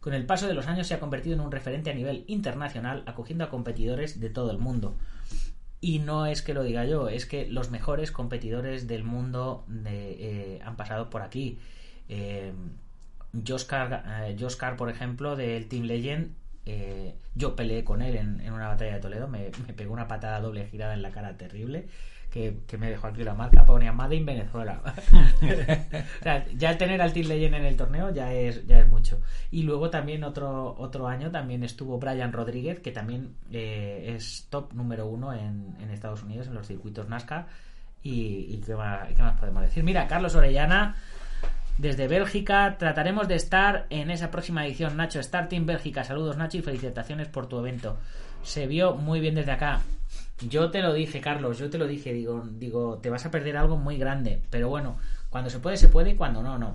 [0.00, 3.04] Con el paso de los años se ha convertido en un referente a nivel internacional,
[3.06, 4.98] acogiendo a competidores de todo el mundo.
[5.80, 10.60] Y no es que lo diga yo, es que los mejores competidores del mundo eh,
[10.64, 11.58] han pasado por aquí.
[12.08, 12.52] Eh,
[13.46, 16.34] Josh Carr, eh, por ejemplo, del Team Legend,
[16.66, 20.66] eh, yo peleé con él en, una batalla de Toledo, me, pegó una patada doble
[20.66, 21.88] girada en la cara terrible,
[22.30, 24.82] que, me dejó aquí la marca, ponía Made in Venezuela.
[26.20, 28.88] O sea, ya el tener al Team Legend en el torneo ya es, ya es
[28.88, 29.20] mucho.
[29.50, 34.74] Y luego también otro, otro año también estuvo Brian Rodríguez, que también eh, es top
[34.74, 37.46] número uno en, Estados Unidos, en los circuitos NASCAR.
[38.02, 39.82] Y, y ¿qué, más, y qué más podemos decir?
[39.82, 40.96] Mira, Carlos Orellana,
[41.78, 42.76] desde Bélgica.
[42.78, 44.96] Trataremos de estar en esa próxima edición.
[44.96, 46.04] Nacho, Star Team Bélgica.
[46.04, 47.96] Saludos, Nacho, y felicitaciones por tu evento.
[48.42, 49.80] Se vio muy bien desde acá.
[50.48, 52.12] Yo te lo dije, Carlos, yo te lo dije.
[52.12, 54.42] Digo, digo, te vas a perder algo muy grande.
[54.50, 54.98] Pero bueno,
[55.30, 56.74] cuando se puede, se puede, y cuando no, no.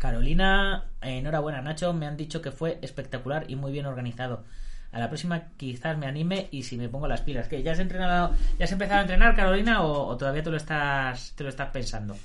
[0.00, 1.92] Carolina, enhorabuena, Nacho.
[1.92, 4.44] Me han dicho que fue espectacular y muy bien organizado.
[4.92, 7.48] A la próxima quizás me anime y si me pongo las pilas.
[7.48, 7.62] ¿Qué?
[7.62, 11.32] ¿Ya has entrenado, ya has empezado a entrenar, Carolina, o, o todavía te lo estás,
[11.34, 12.16] te lo estás pensando?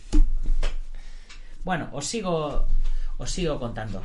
[1.70, 2.66] Bueno, os sigo,
[3.20, 4.02] os sigo contando.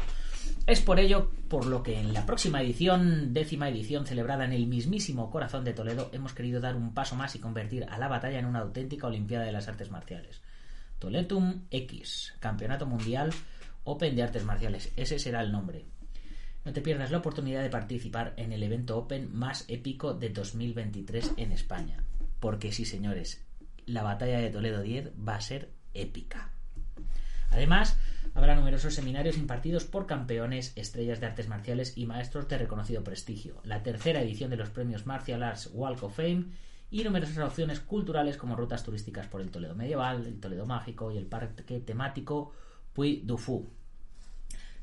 [0.67, 4.67] Es por ello por lo que en la próxima edición, décima edición celebrada en el
[4.67, 8.39] mismísimo corazón de Toledo, hemos querido dar un paso más y convertir a la batalla
[8.39, 10.43] en una auténtica Olimpiada de las Artes Marciales.
[10.99, 13.31] Toletum X, Campeonato Mundial
[13.85, 14.93] Open de Artes Marciales.
[14.95, 15.87] Ese será el nombre.
[16.67, 21.33] No te pierdas la oportunidad de participar en el evento Open más épico de 2023
[21.39, 22.05] en España.
[22.41, 23.43] Porque sí, señores,
[23.87, 26.54] la batalla de Toledo 10 va a ser épica.
[27.55, 27.97] Además,
[28.35, 33.61] habrá numerosos seminarios impartidos por campeones, estrellas de artes marciales y maestros de reconocido prestigio.
[33.63, 36.47] La tercera edición de los premios Martial Arts Walk of Fame
[36.91, 41.17] y numerosas opciones culturales como rutas turísticas por el Toledo medieval, el Toledo mágico y
[41.17, 42.53] el parque temático
[42.93, 43.39] Puy du.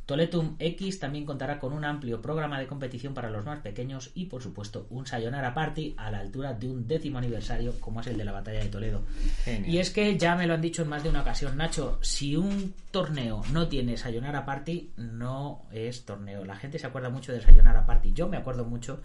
[0.06, 4.26] Toletum X también contará con un amplio programa de competición para los más pequeños y,
[4.26, 8.18] por supuesto, un Sayonara Party a la altura de un décimo aniversario como es el
[8.18, 9.04] de la Batalla de Toledo.
[9.44, 9.74] Genial.
[9.74, 12.36] Y es que ya me lo han dicho en más de una ocasión, Nacho, si
[12.36, 16.46] un torneo no tiene Sayonara Party, no es torneo.
[16.46, 18.12] La gente se acuerda mucho de Sayonara Party.
[18.14, 19.02] Yo me acuerdo mucho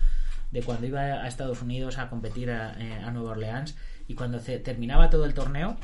[0.50, 3.76] de cuando iba a Estados Unidos a competir a, eh, a Nueva Orleans
[4.08, 5.76] y cuando se terminaba todo el torneo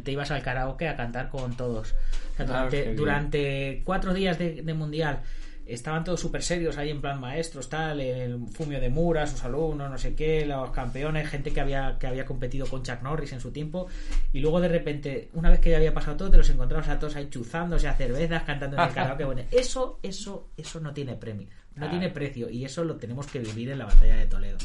[0.00, 1.94] te ibas al karaoke a cantar con todos.
[2.34, 5.20] O sea, Ah, durante, cuatro días de, de mundial
[5.66, 9.90] estaban todos súper serios ahí en plan maestros, tal, el Fumio de Mura, sus alumnos,
[9.90, 13.40] no sé qué, los campeones, gente que había, que había competido con Chuck Norris en
[13.40, 13.88] su tiempo,
[14.32, 17.00] y luego de repente, una vez que ya había pasado todo, te los encontrabas a
[17.00, 19.24] todos ahí chuzándose a cervezas, cantando en el karaoke.
[19.24, 21.90] Bueno, eso, eso, eso no tiene premio, no Ah.
[21.90, 24.58] tiene precio, y eso lo tenemos que vivir en la batalla de Toledo.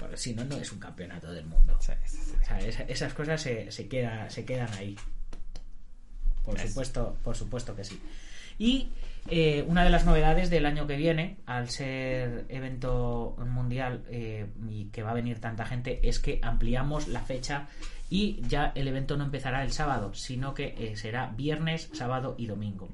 [0.00, 1.76] Porque si no, no es un campeonato del mundo.
[1.80, 2.32] Sí, sí, sí.
[2.40, 4.96] O sea, esa- esas cosas se, se, queda- se quedan ahí.
[6.44, 8.00] Por Es- supuesto, por supuesto que sí.
[8.58, 8.88] Y
[9.28, 14.86] eh, una de las novedades del año que viene, al ser evento mundial eh, y
[14.86, 17.68] que va a venir tanta gente, es que ampliamos la fecha
[18.10, 22.46] y ya el evento no empezará el sábado, sino que eh, será viernes, sábado y
[22.46, 22.88] domingo.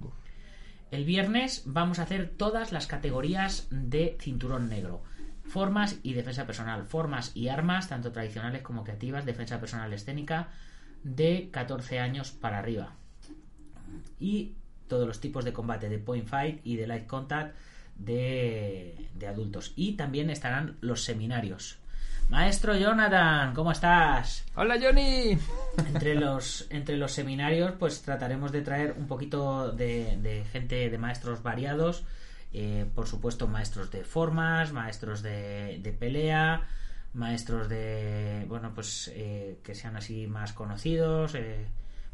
[0.90, 5.02] El viernes vamos a hacer todas las categorías de cinturón negro.
[5.48, 6.84] Formas y defensa personal.
[6.84, 10.48] Formas y armas, tanto tradicionales como creativas, defensa personal escénica,
[11.02, 12.94] de 14 años para arriba.
[14.18, 14.54] Y
[14.88, 17.56] todos los tipos de combate de point fight y de light contact
[17.96, 19.72] de, de adultos.
[19.76, 21.78] Y también estarán los seminarios.
[22.28, 24.44] Maestro Jonathan, ¿cómo estás?
[24.56, 25.38] Hola Johnny.
[25.78, 30.98] entre los entre los seminarios pues trataremos de traer un poquito de, de gente de
[30.98, 32.04] maestros variados
[32.58, 36.66] eh, por supuesto maestros de formas maestros de, de pelea
[37.12, 41.66] maestros de bueno pues eh, que sean así más conocidos eh,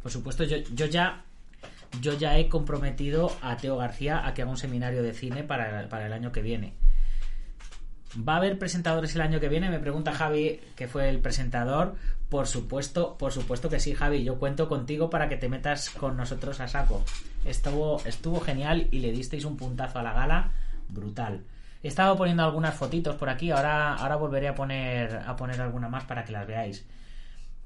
[0.03, 1.25] por supuesto yo, yo ya
[2.01, 5.89] yo ya he comprometido a Teo García a que haga un seminario de cine para,
[5.89, 6.75] para el año que viene
[8.17, 9.71] ¿Va a haber presentadores el año que viene?
[9.71, 11.97] Me pregunta Javi, que fue el presentador.
[12.29, 14.23] Por supuesto, por supuesto que sí, Javi.
[14.23, 17.03] Yo cuento contigo para que te metas con nosotros a saco.
[17.47, 20.53] Estuvo, estuvo genial y le disteis un puntazo a la gala
[20.89, 21.45] brutal.
[21.83, 25.89] He estado poniendo algunas fotitos por aquí, ahora, ahora volveré a poner, a poner alguna
[25.89, 26.87] más para que las veáis.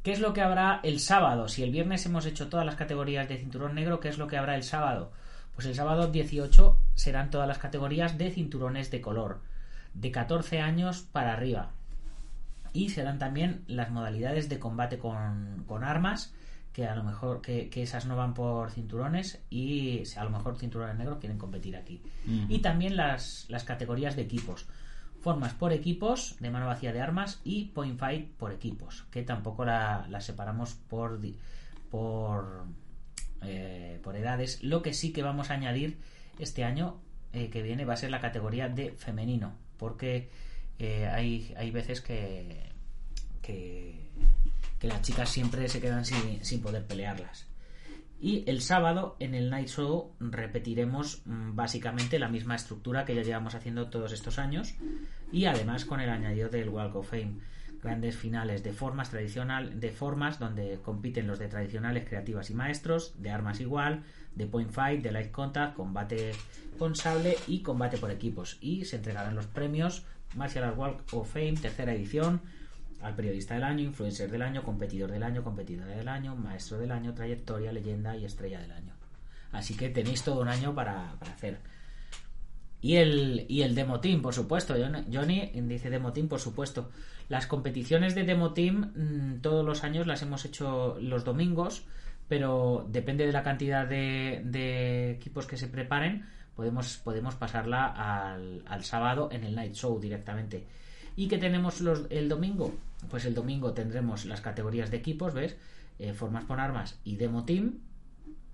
[0.05, 1.49] ¿Qué es lo que habrá el sábado?
[1.49, 4.37] Si el viernes hemos hecho todas las categorías de cinturón negro, ¿qué es lo que
[4.37, 5.11] habrá el sábado?
[5.57, 9.41] Pues el sábado 18 serán todas las categorías de cinturones de color
[9.99, 11.73] de 14 años para arriba.
[12.73, 16.35] Y serán también las modalidades de combate con, con armas,
[16.73, 20.59] que a lo mejor que, que esas no van por cinturones y a lo mejor
[20.59, 22.03] cinturones negros quieren competir aquí.
[22.51, 24.67] Y también las, las categorías de equipos.
[25.23, 29.65] Formas por equipos de mano vacía de armas y point fight por equipos, que tampoco
[29.65, 31.19] la- las separamos por,
[31.91, 32.67] por,
[33.43, 34.63] eh, por edades.
[34.63, 35.99] Lo que sí que vamos a añadir
[36.39, 37.01] este año
[37.33, 40.29] eh, que viene va a ser la categoría de femenino, porque
[40.79, 42.70] eh, hay, hay veces que,
[43.43, 44.07] que,
[44.83, 47.47] las chicas siempre se quedan sin, sin poder pelearlas.
[48.20, 53.22] Y el sábado en el Night Show repetiremos mm, básicamente la misma estructura que ya
[53.22, 54.74] llevamos haciendo todos estos años
[55.33, 57.41] y además con el añadido del Walk of Fame.
[57.83, 63.14] Grandes finales de formas tradicional, de formas donde compiten los de tradicionales, creativas y maestros,
[63.20, 64.03] de armas igual,
[64.37, 66.32] de point fight, de light contact, combate
[66.78, 68.59] con sable y combate por equipos.
[68.61, 72.41] Y se entregarán los premios Martial Arts Walk of Fame, tercera edición,
[73.03, 76.93] al periodista del año, influencer del año, competidor del año, competidora del año, maestro del
[76.93, 78.93] año, trayectoria, leyenda y estrella del año.
[79.53, 81.59] Así que tenéis todo un año para, para hacer.
[82.82, 84.74] Y el, y el Demo Team, por supuesto.
[85.12, 86.91] Johnny- dice Demo Team, por supuesto.
[87.28, 91.84] Las competiciones de Demo Team mm, todos los años las hemos hecho los domingos,
[92.29, 99.29] pero depende de la cantidad de, equipos que se preparen, podemos, podemos pasarla al, sábado
[99.33, 100.66] en el Night Show directamente.
[101.16, 102.74] ¿Y qué tenemos el domingo?
[103.11, 105.57] Pues el domingo tendremos las categorías de equipos, ¿ves?
[105.99, 107.79] Eh, formas con armas y Demo Team,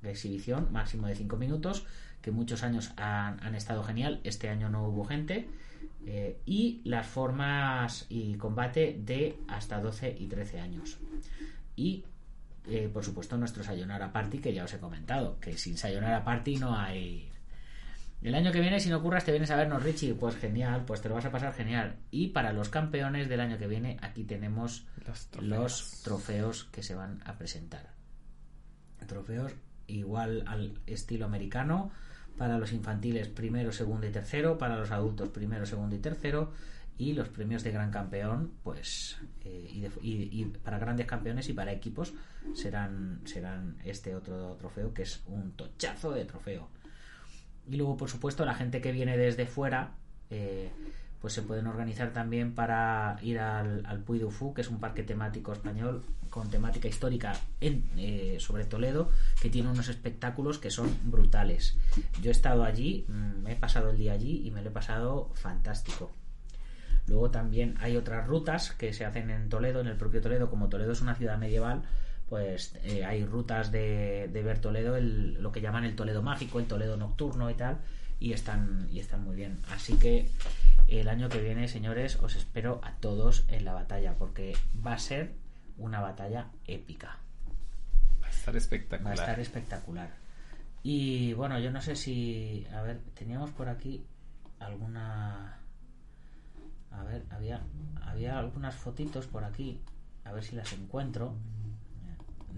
[0.01, 1.87] de exhibición, máximo de 5 minutos,
[2.21, 5.49] que muchos años han, han estado genial, este año no hubo gente,
[6.05, 10.99] eh, y las formas y combate de hasta 12 y 13 años.
[11.77, 12.05] Y,
[12.69, 16.57] eh, por supuesto, nuestro Sayonara Party, que ya os he comentado, que sin Sayonara Party
[16.57, 17.29] no hay...
[18.23, 20.15] El año que viene, si no curras, te vienes a vernos, Richie.
[20.15, 21.97] Pues genial, pues te lo vas a pasar genial.
[22.13, 26.95] Y para los campeones del año que viene, aquí tenemos Los los trofeos que se
[26.95, 27.91] van a presentar.
[29.09, 29.55] Trofeos
[29.89, 31.91] igual al estilo americano.
[32.39, 34.57] Para los infantiles, primero, segundo y tercero.
[34.57, 36.53] Para los adultos, primero, segundo y tercero.
[36.99, 41.53] Y los premios de gran campeón, pues, eh, y, de- y- para grandes campeones y
[41.53, 42.13] para equipos
[42.55, 46.69] serán, serán este otro trofeo, que es un tochazo de trofeo.
[47.69, 49.93] Y luego, por supuesto, la gente que viene desde fuera,
[50.31, 50.71] eh,
[51.21, 54.21] pues se pueden organizar también para ir al, al Puy
[54.55, 59.09] que es un parque temático español con temática histórica en, eh, sobre Toledo,
[59.41, 61.79] que tiene unos espectáculos que son brutales.
[62.21, 64.73] Yo he estado allí, mm, me he pasado el día allí y me lo he
[64.73, 66.13] pasado fantástico.
[67.09, 70.69] Luego también hay otras rutas que se hacen en Toledo, en el propio Toledo, como
[70.69, 71.83] Toledo es una ciudad medieval,
[72.29, 76.59] pues eh, hay rutas de, de ver Toledo, el- lo que llaman el Toledo mágico,
[76.61, 77.79] el Toledo nocturno y tal,
[78.21, 79.59] y están, y están muy bien.
[79.75, 80.31] Así que
[80.89, 84.99] el año que viene, señores, os espero a todos en la batalla, porque va a
[84.99, 85.33] ser
[85.77, 87.19] una batalla épica.
[88.23, 89.07] Va a estar espectacular.
[89.07, 90.11] Va a estar espectacular.
[90.85, 92.67] Y bueno, yo no sé si.
[92.75, 94.05] A ver, teníamos por aquí
[94.61, 95.59] alguna.
[96.93, 97.63] A ver, había,
[98.03, 99.81] había algunas fotitos por aquí.
[100.25, 101.37] A ver si las encuentro.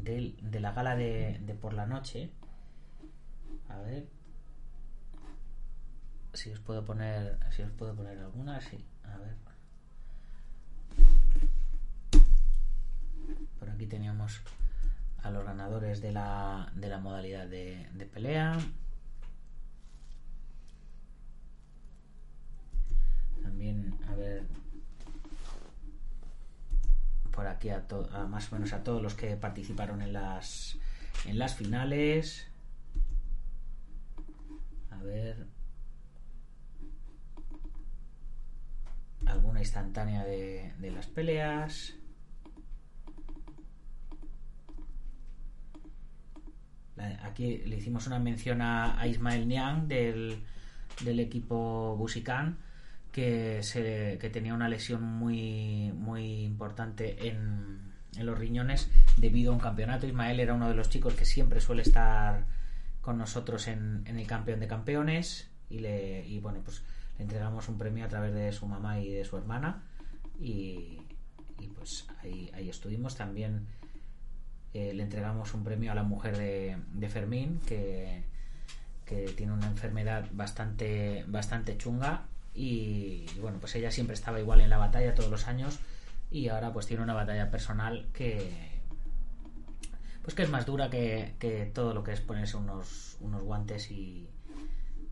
[0.02, 2.30] de la gala de, por la noche.
[3.68, 4.08] A ver.
[6.32, 7.38] Si os puedo poner.
[7.50, 8.84] Si os puedo poner alguna, sí.
[9.04, 9.36] A ver.
[13.58, 14.42] Por aquí teníamos
[15.22, 18.58] a los ganadores de la, de la modalidad de pelea.
[23.44, 24.42] También, a ver,
[27.30, 30.76] por aquí a, to- a más o menos a todos los que participaron en las,
[31.26, 32.48] en las finales.
[34.90, 35.46] A ver.
[39.26, 41.94] Alguna instantánea de, las peleas.
[47.22, 50.38] Aquí le hicimos una mención a, a Ismael Niang del,
[51.04, 52.58] del equipo Busican
[53.14, 60.06] que, tenía una lesión muy, muy importante en, los riñones debido a un campeonato.
[60.06, 62.44] Ismael era uno de los chicos que siempre suele estar
[63.00, 66.82] con nosotros en, el campeón de campeones y, le, bueno, pues
[67.18, 69.82] le entregamos un premio a través de su mamá y de su hermana
[70.40, 70.98] y,
[71.76, 73.66] pues ahí, estuvimos también
[74.74, 78.24] eh, le entregamos un premio a la mujer de, de Fermín que,
[79.04, 84.60] que tiene una enfermedad bastante bastante chunga y, y bueno pues ella siempre estaba igual
[84.60, 85.78] en la batalla todos los años
[86.30, 88.72] y ahora pues tiene una batalla personal que
[90.22, 93.90] pues que es más dura que, que todo lo que es ponerse unos, unos guantes
[93.90, 94.28] y,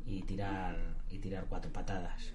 [0.07, 0.77] y tirar
[1.11, 2.33] y tirar cuatro patadas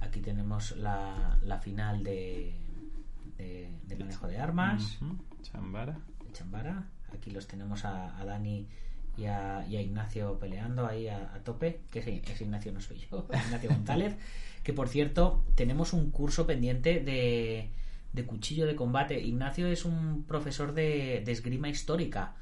[0.00, 2.54] aquí tenemos la, la final de,
[3.36, 4.98] de, de manejo de armas
[5.42, 5.98] Chambara.
[6.24, 6.84] de Chambara.
[7.12, 8.68] Aquí los tenemos a, a Dani
[9.18, 11.80] y a, Ignacio peleando ahí a, tope.
[11.90, 14.16] Que ese, ese Ignacio no soy yo, Ignacio González.
[14.62, 17.70] Que por cierto, tenemos un curso pendiente de,
[18.26, 19.20] cuchillo de combate.
[19.20, 22.34] Ignacio es un profesor de, esgrima histórica.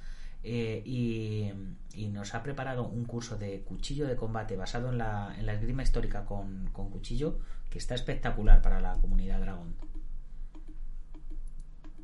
[0.42, 1.50] eh, y,
[1.94, 6.24] y nos ha preparado un curso de cuchillo de combate basado en la, esgrima histórica
[6.26, 7.38] con, cuchillo
[7.70, 9.74] que está espectacular para la comunidad Dragon.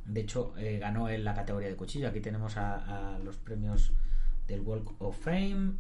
[0.07, 2.09] De hecho, eh, ganó en la categoría de cuchillo.
[2.09, 3.93] Aquí tenemos a los premios
[4.47, 5.75] del Walk of Fame.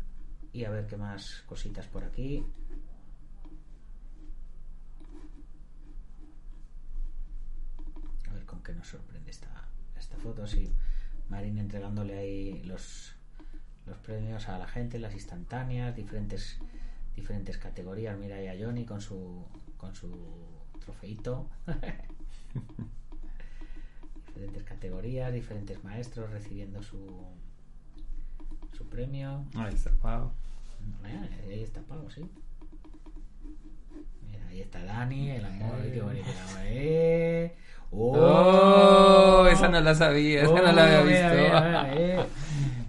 [0.53, 2.45] Y a ver qué más cositas por aquí.
[8.29, 10.47] A ver con qué nos sorprende esta, esta foto.
[10.47, 10.71] Sí,
[11.29, 13.15] Marín entregándole ahí los,
[13.87, 16.59] los premios a la gente, las instantáneas, diferentes
[17.17, 18.19] diferentes categorías.
[18.19, 19.47] Mira ahí a Johnny con su
[19.77, 20.11] con su
[20.81, 21.49] trofeito.
[24.27, 26.99] diferentes categorías, diferentes maestros recibiendo su
[28.93, 29.45] premio.
[29.57, 30.31] Ahí está Pau.
[31.03, 32.23] Mira, ahí está Pau, sí.
[34.31, 36.27] Mira, ahí está Dani, el amor, qué bonito.
[36.31, 37.55] el amor, ¡Eh!
[37.95, 41.43] Oh, esa no la sabía, esa no la había Oh, mira, visto.
[41.43, 42.27] mira, mira, eh.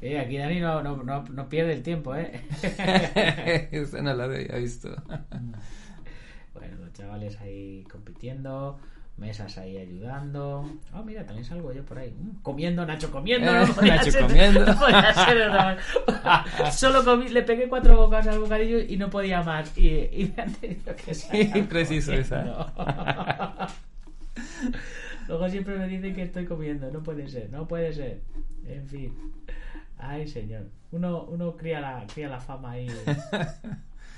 [0.02, 2.42] Eh, aquí Dani no, no, no, no pierde el tiempo, ¿eh?
[3.72, 4.90] esa no la había visto.
[6.54, 8.78] Bueno, los chavales ahí compitiendo,
[9.18, 10.66] mesas ahí ayudando.
[10.94, 12.12] Oh, mira, también salgo yo por ahí.
[12.12, 13.52] Mm, comiendo, Nacho comiendo.
[13.52, 14.66] Eh, no Nacho ser- comiendo.
[14.66, 16.72] no podía ser.
[16.74, 19.78] Solo comí, le pegué cuatro bocados al bocadillo y no podía más.
[19.78, 22.72] Y, y me han tenido que sacar preciso comiendo.
[22.76, 23.68] esa.
[25.28, 26.90] Luego siempre me dicen que estoy comiendo.
[26.92, 28.20] No puede ser, no puede ser.
[28.68, 29.14] En fin.
[29.98, 30.64] Ay, señor.
[30.92, 32.88] Uno, uno cría, la, cría la fama ahí.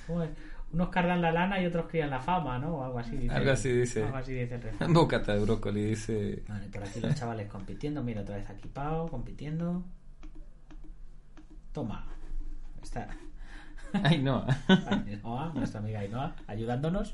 [0.07, 0.29] ¿Cómo es?
[0.75, 2.75] Unos cardan la lana y otros crían la fama, ¿no?
[2.75, 3.33] O algo así dice.
[3.33, 4.03] Algo así dice.
[4.03, 4.93] Algo así dice el.
[4.93, 6.43] Bocata de brócoli dice.
[6.49, 8.03] Vale, por aquí los chavales compitiendo.
[8.03, 9.85] Mira, otra vez aquí Pau compitiendo.
[11.71, 12.05] Toma.
[12.83, 13.07] Está
[14.03, 14.45] Ay, no.
[14.67, 17.13] Ainhoa, nuestra amiga Ainhoa, ayudándonos.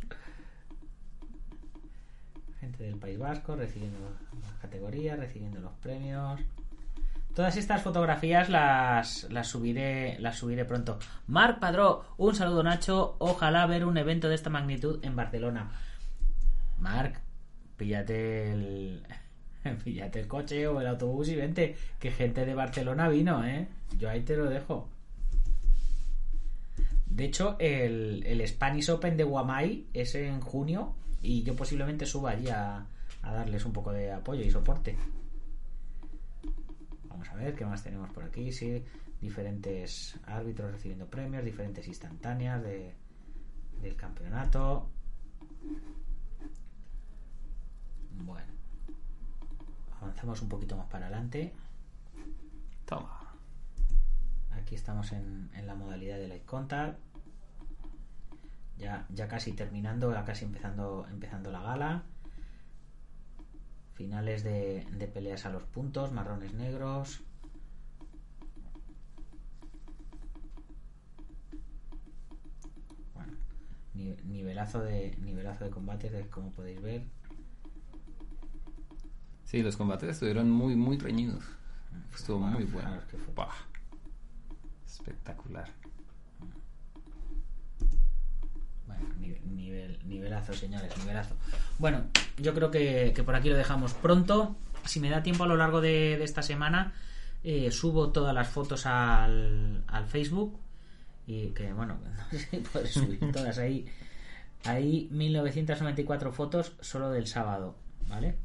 [2.59, 3.99] Gente del País Vasco recibiendo
[4.41, 6.41] las categorías, recibiendo los premios.
[7.35, 10.99] Todas estas fotografías las, las subiré las subiré pronto.
[11.27, 13.15] Marc Padró, un saludo Nacho.
[13.19, 15.71] Ojalá ver un evento de esta magnitud en Barcelona.
[16.79, 17.21] Marc,
[17.77, 19.03] píllate el
[19.83, 21.77] píllate el coche o el autobús y vente.
[21.99, 23.67] Que gente de Barcelona vino, ¿eh?
[23.97, 24.89] Yo ahí te lo dejo.
[27.05, 32.31] De hecho, el, el Spanish Open de Guamai es en junio y yo posiblemente suba
[32.31, 32.85] allí a,
[33.21, 34.97] a darles un poco de apoyo y soporte.
[37.21, 38.51] Vamos a ver qué más tenemos por aquí.
[38.51, 38.83] Sí,
[39.21, 42.95] diferentes árbitros recibiendo premios, diferentes instantáneas de,
[43.79, 44.89] del campeonato.
[48.25, 48.51] Bueno,
[50.01, 51.53] avanzamos un poquito más para adelante.
[52.87, 53.35] Toma.
[54.53, 56.97] Aquí estamos en, en la modalidad de Light Contact.
[58.79, 62.03] Ya, ya casi terminando, ya casi empezando, empezando la gala.
[64.01, 67.21] Finales de, de peleas a los puntos, marrones negros.
[73.93, 77.03] Nivelazo de nivelazo de combates, como podéis ver.
[79.45, 81.43] Sí, los combates estuvieron muy, muy reñidos.
[82.15, 82.89] Estuvo muy bueno.
[84.85, 85.69] Espectacular.
[86.39, 86.55] Bueno,
[88.87, 88.90] nive-
[89.45, 91.35] nivel, nivelazo, señores, nivelazo.
[91.79, 92.05] Bueno,
[92.37, 94.55] yo creo que, que por aquí lo dejamos pronto.
[94.85, 96.93] Si me da tiempo a lo largo de, de esta semana,
[97.43, 100.59] eh, subo todas las fotos al, al Facebook.
[101.27, 101.99] Y que, bueno,
[102.31, 103.85] no sé si podré subir todas ahí.
[104.65, 107.75] Hay 1994 fotos solo del sábado,
[108.07, 108.37] ¿vale?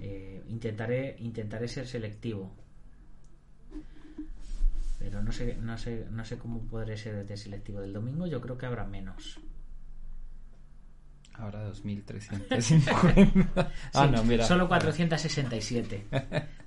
[0.00, 2.52] Eh, intentaré, intentaré ser selectivo.
[4.98, 8.26] Pero no sé, no sé, no sé cómo podré ser de selectivo del domingo.
[8.26, 9.38] Yo creo que habrá menos.
[11.34, 12.54] Ahora 2350.
[13.94, 14.44] ah, Sí, no, mira.
[14.44, 16.06] Solo 467.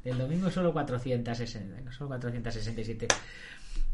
[0.03, 1.91] Del domingo solo 460.
[1.91, 3.07] Solo 467.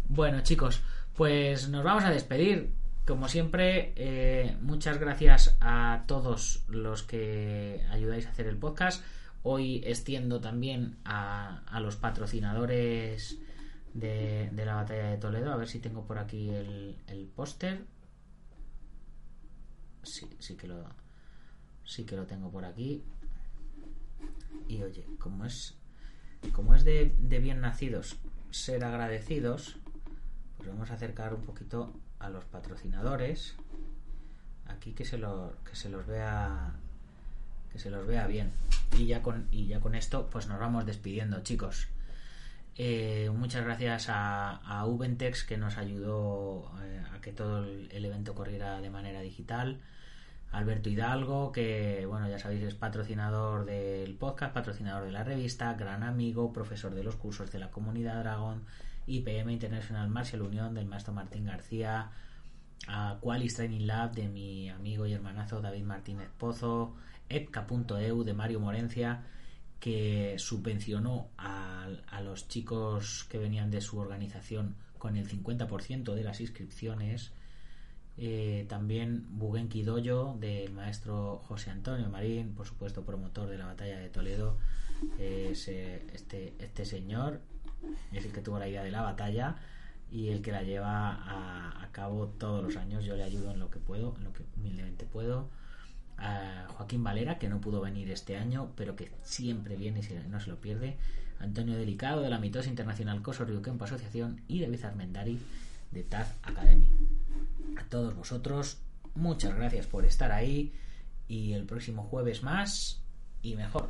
[0.10, 0.82] Bueno, chicos,
[1.16, 2.72] pues nos vamos a despedir.
[3.06, 9.04] Como siempre, eh, muchas gracias a todos los que ayudáis a hacer el podcast.
[9.44, 13.38] Hoy extiendo también a, a los patrocinadores
[13.94, 15.52] de, de la batalla de Toledo.
[15.52, 17.82] A ver si tengo por aquí el, el póster.
[20.04, 20.86] Sí, sí que lo,
[21.86, 23.04] sí que lo tengo por aquí.
[24.68, 25.76] Y oye, como es,
[26.52, 28.18] como es de, de bien nacidos
[28.52, 29.78] ser agradecidos,
[30.58, 33.56] pues vamos a acercar un poquito a los patrocinadores.
[34.68, 36.76] Aquí que se, lo, que se los vea
[37.74, 38.52] que se los vea bien.
[38.98, 41.88] Y ya con, y ya con esto, pues nos vamos despidiendo, chicos.
[42.76, 48.34] Eh, muchas gracias a, a Ubentex que nos ayudó eh, a que todo el, evento
[48.34, 49.80] corriera de manera digital.
[50.52, 56.04] Alberto Hidalgo, que bueno, ya sabéis, es patrocinador del podcast, patrocinador de la revista, gran
[56.04, 58.64] amigo, profesor de los cursos de la comunidad Dragón,
[59.08, 62.12] IPM International Martial Unión del maestro Martín García,
[62.88, 66.96] a Qualis Training Lab de mi amigo y hermanazo David Martínez Pozo,
[67.30, 69.24] epca.eu de Mario Morencia,
[69.84, 71.90] que subvencionó a,
[72.24, 77.34] los chicos que venían de su organización con el 50% de las inscripciones.
[78.16, 83.98] Eh, también Bugenki Doyo del maestro José Antonio Marín, por supuesto promotor de la batalla
[84.00, 84.58] de Toledo.
[85.20, 87.42] Eh, ese- este, este señor
[88.14, 89.58] es el que tuvo la idea de la batalla
[90.10, 93.04] y el que la lleva a, a cabo todos los años.
[93.04, 95.50] Yo le ayudo en lo que puedo, en lo que humildemente puedo.
[96.18, 100.40] A Joaquín Valera, que no pudo venir este año, pero que siempre viene y no
[100.40, 100.96] se lo pierde.
[101.40, 104.42] Antonio Delicado, de la Mitosa Internacional Coso Ryukempo Asociación.
[104.48, 105.40] Y David Armendari,
[105.92, 106.88] de Taz Academy.
[107.78, 108.78] A todos vosotros,
[109.16, 110.72] muchas gracias por estar ahí.
[111.28, 113.02] Y el próximo jueves más
[113.42, 113.90] y mejor.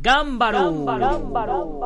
[0.00, 0.84] ¡Gámbaro!
[0.84, 1.80] Gámbaro.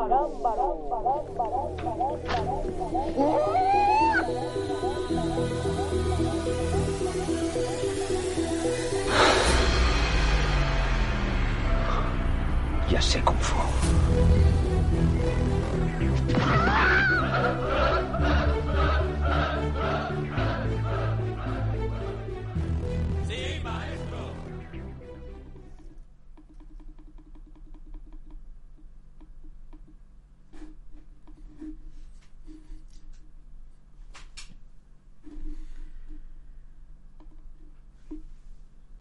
[12.95, 13.74] ya sé cómo.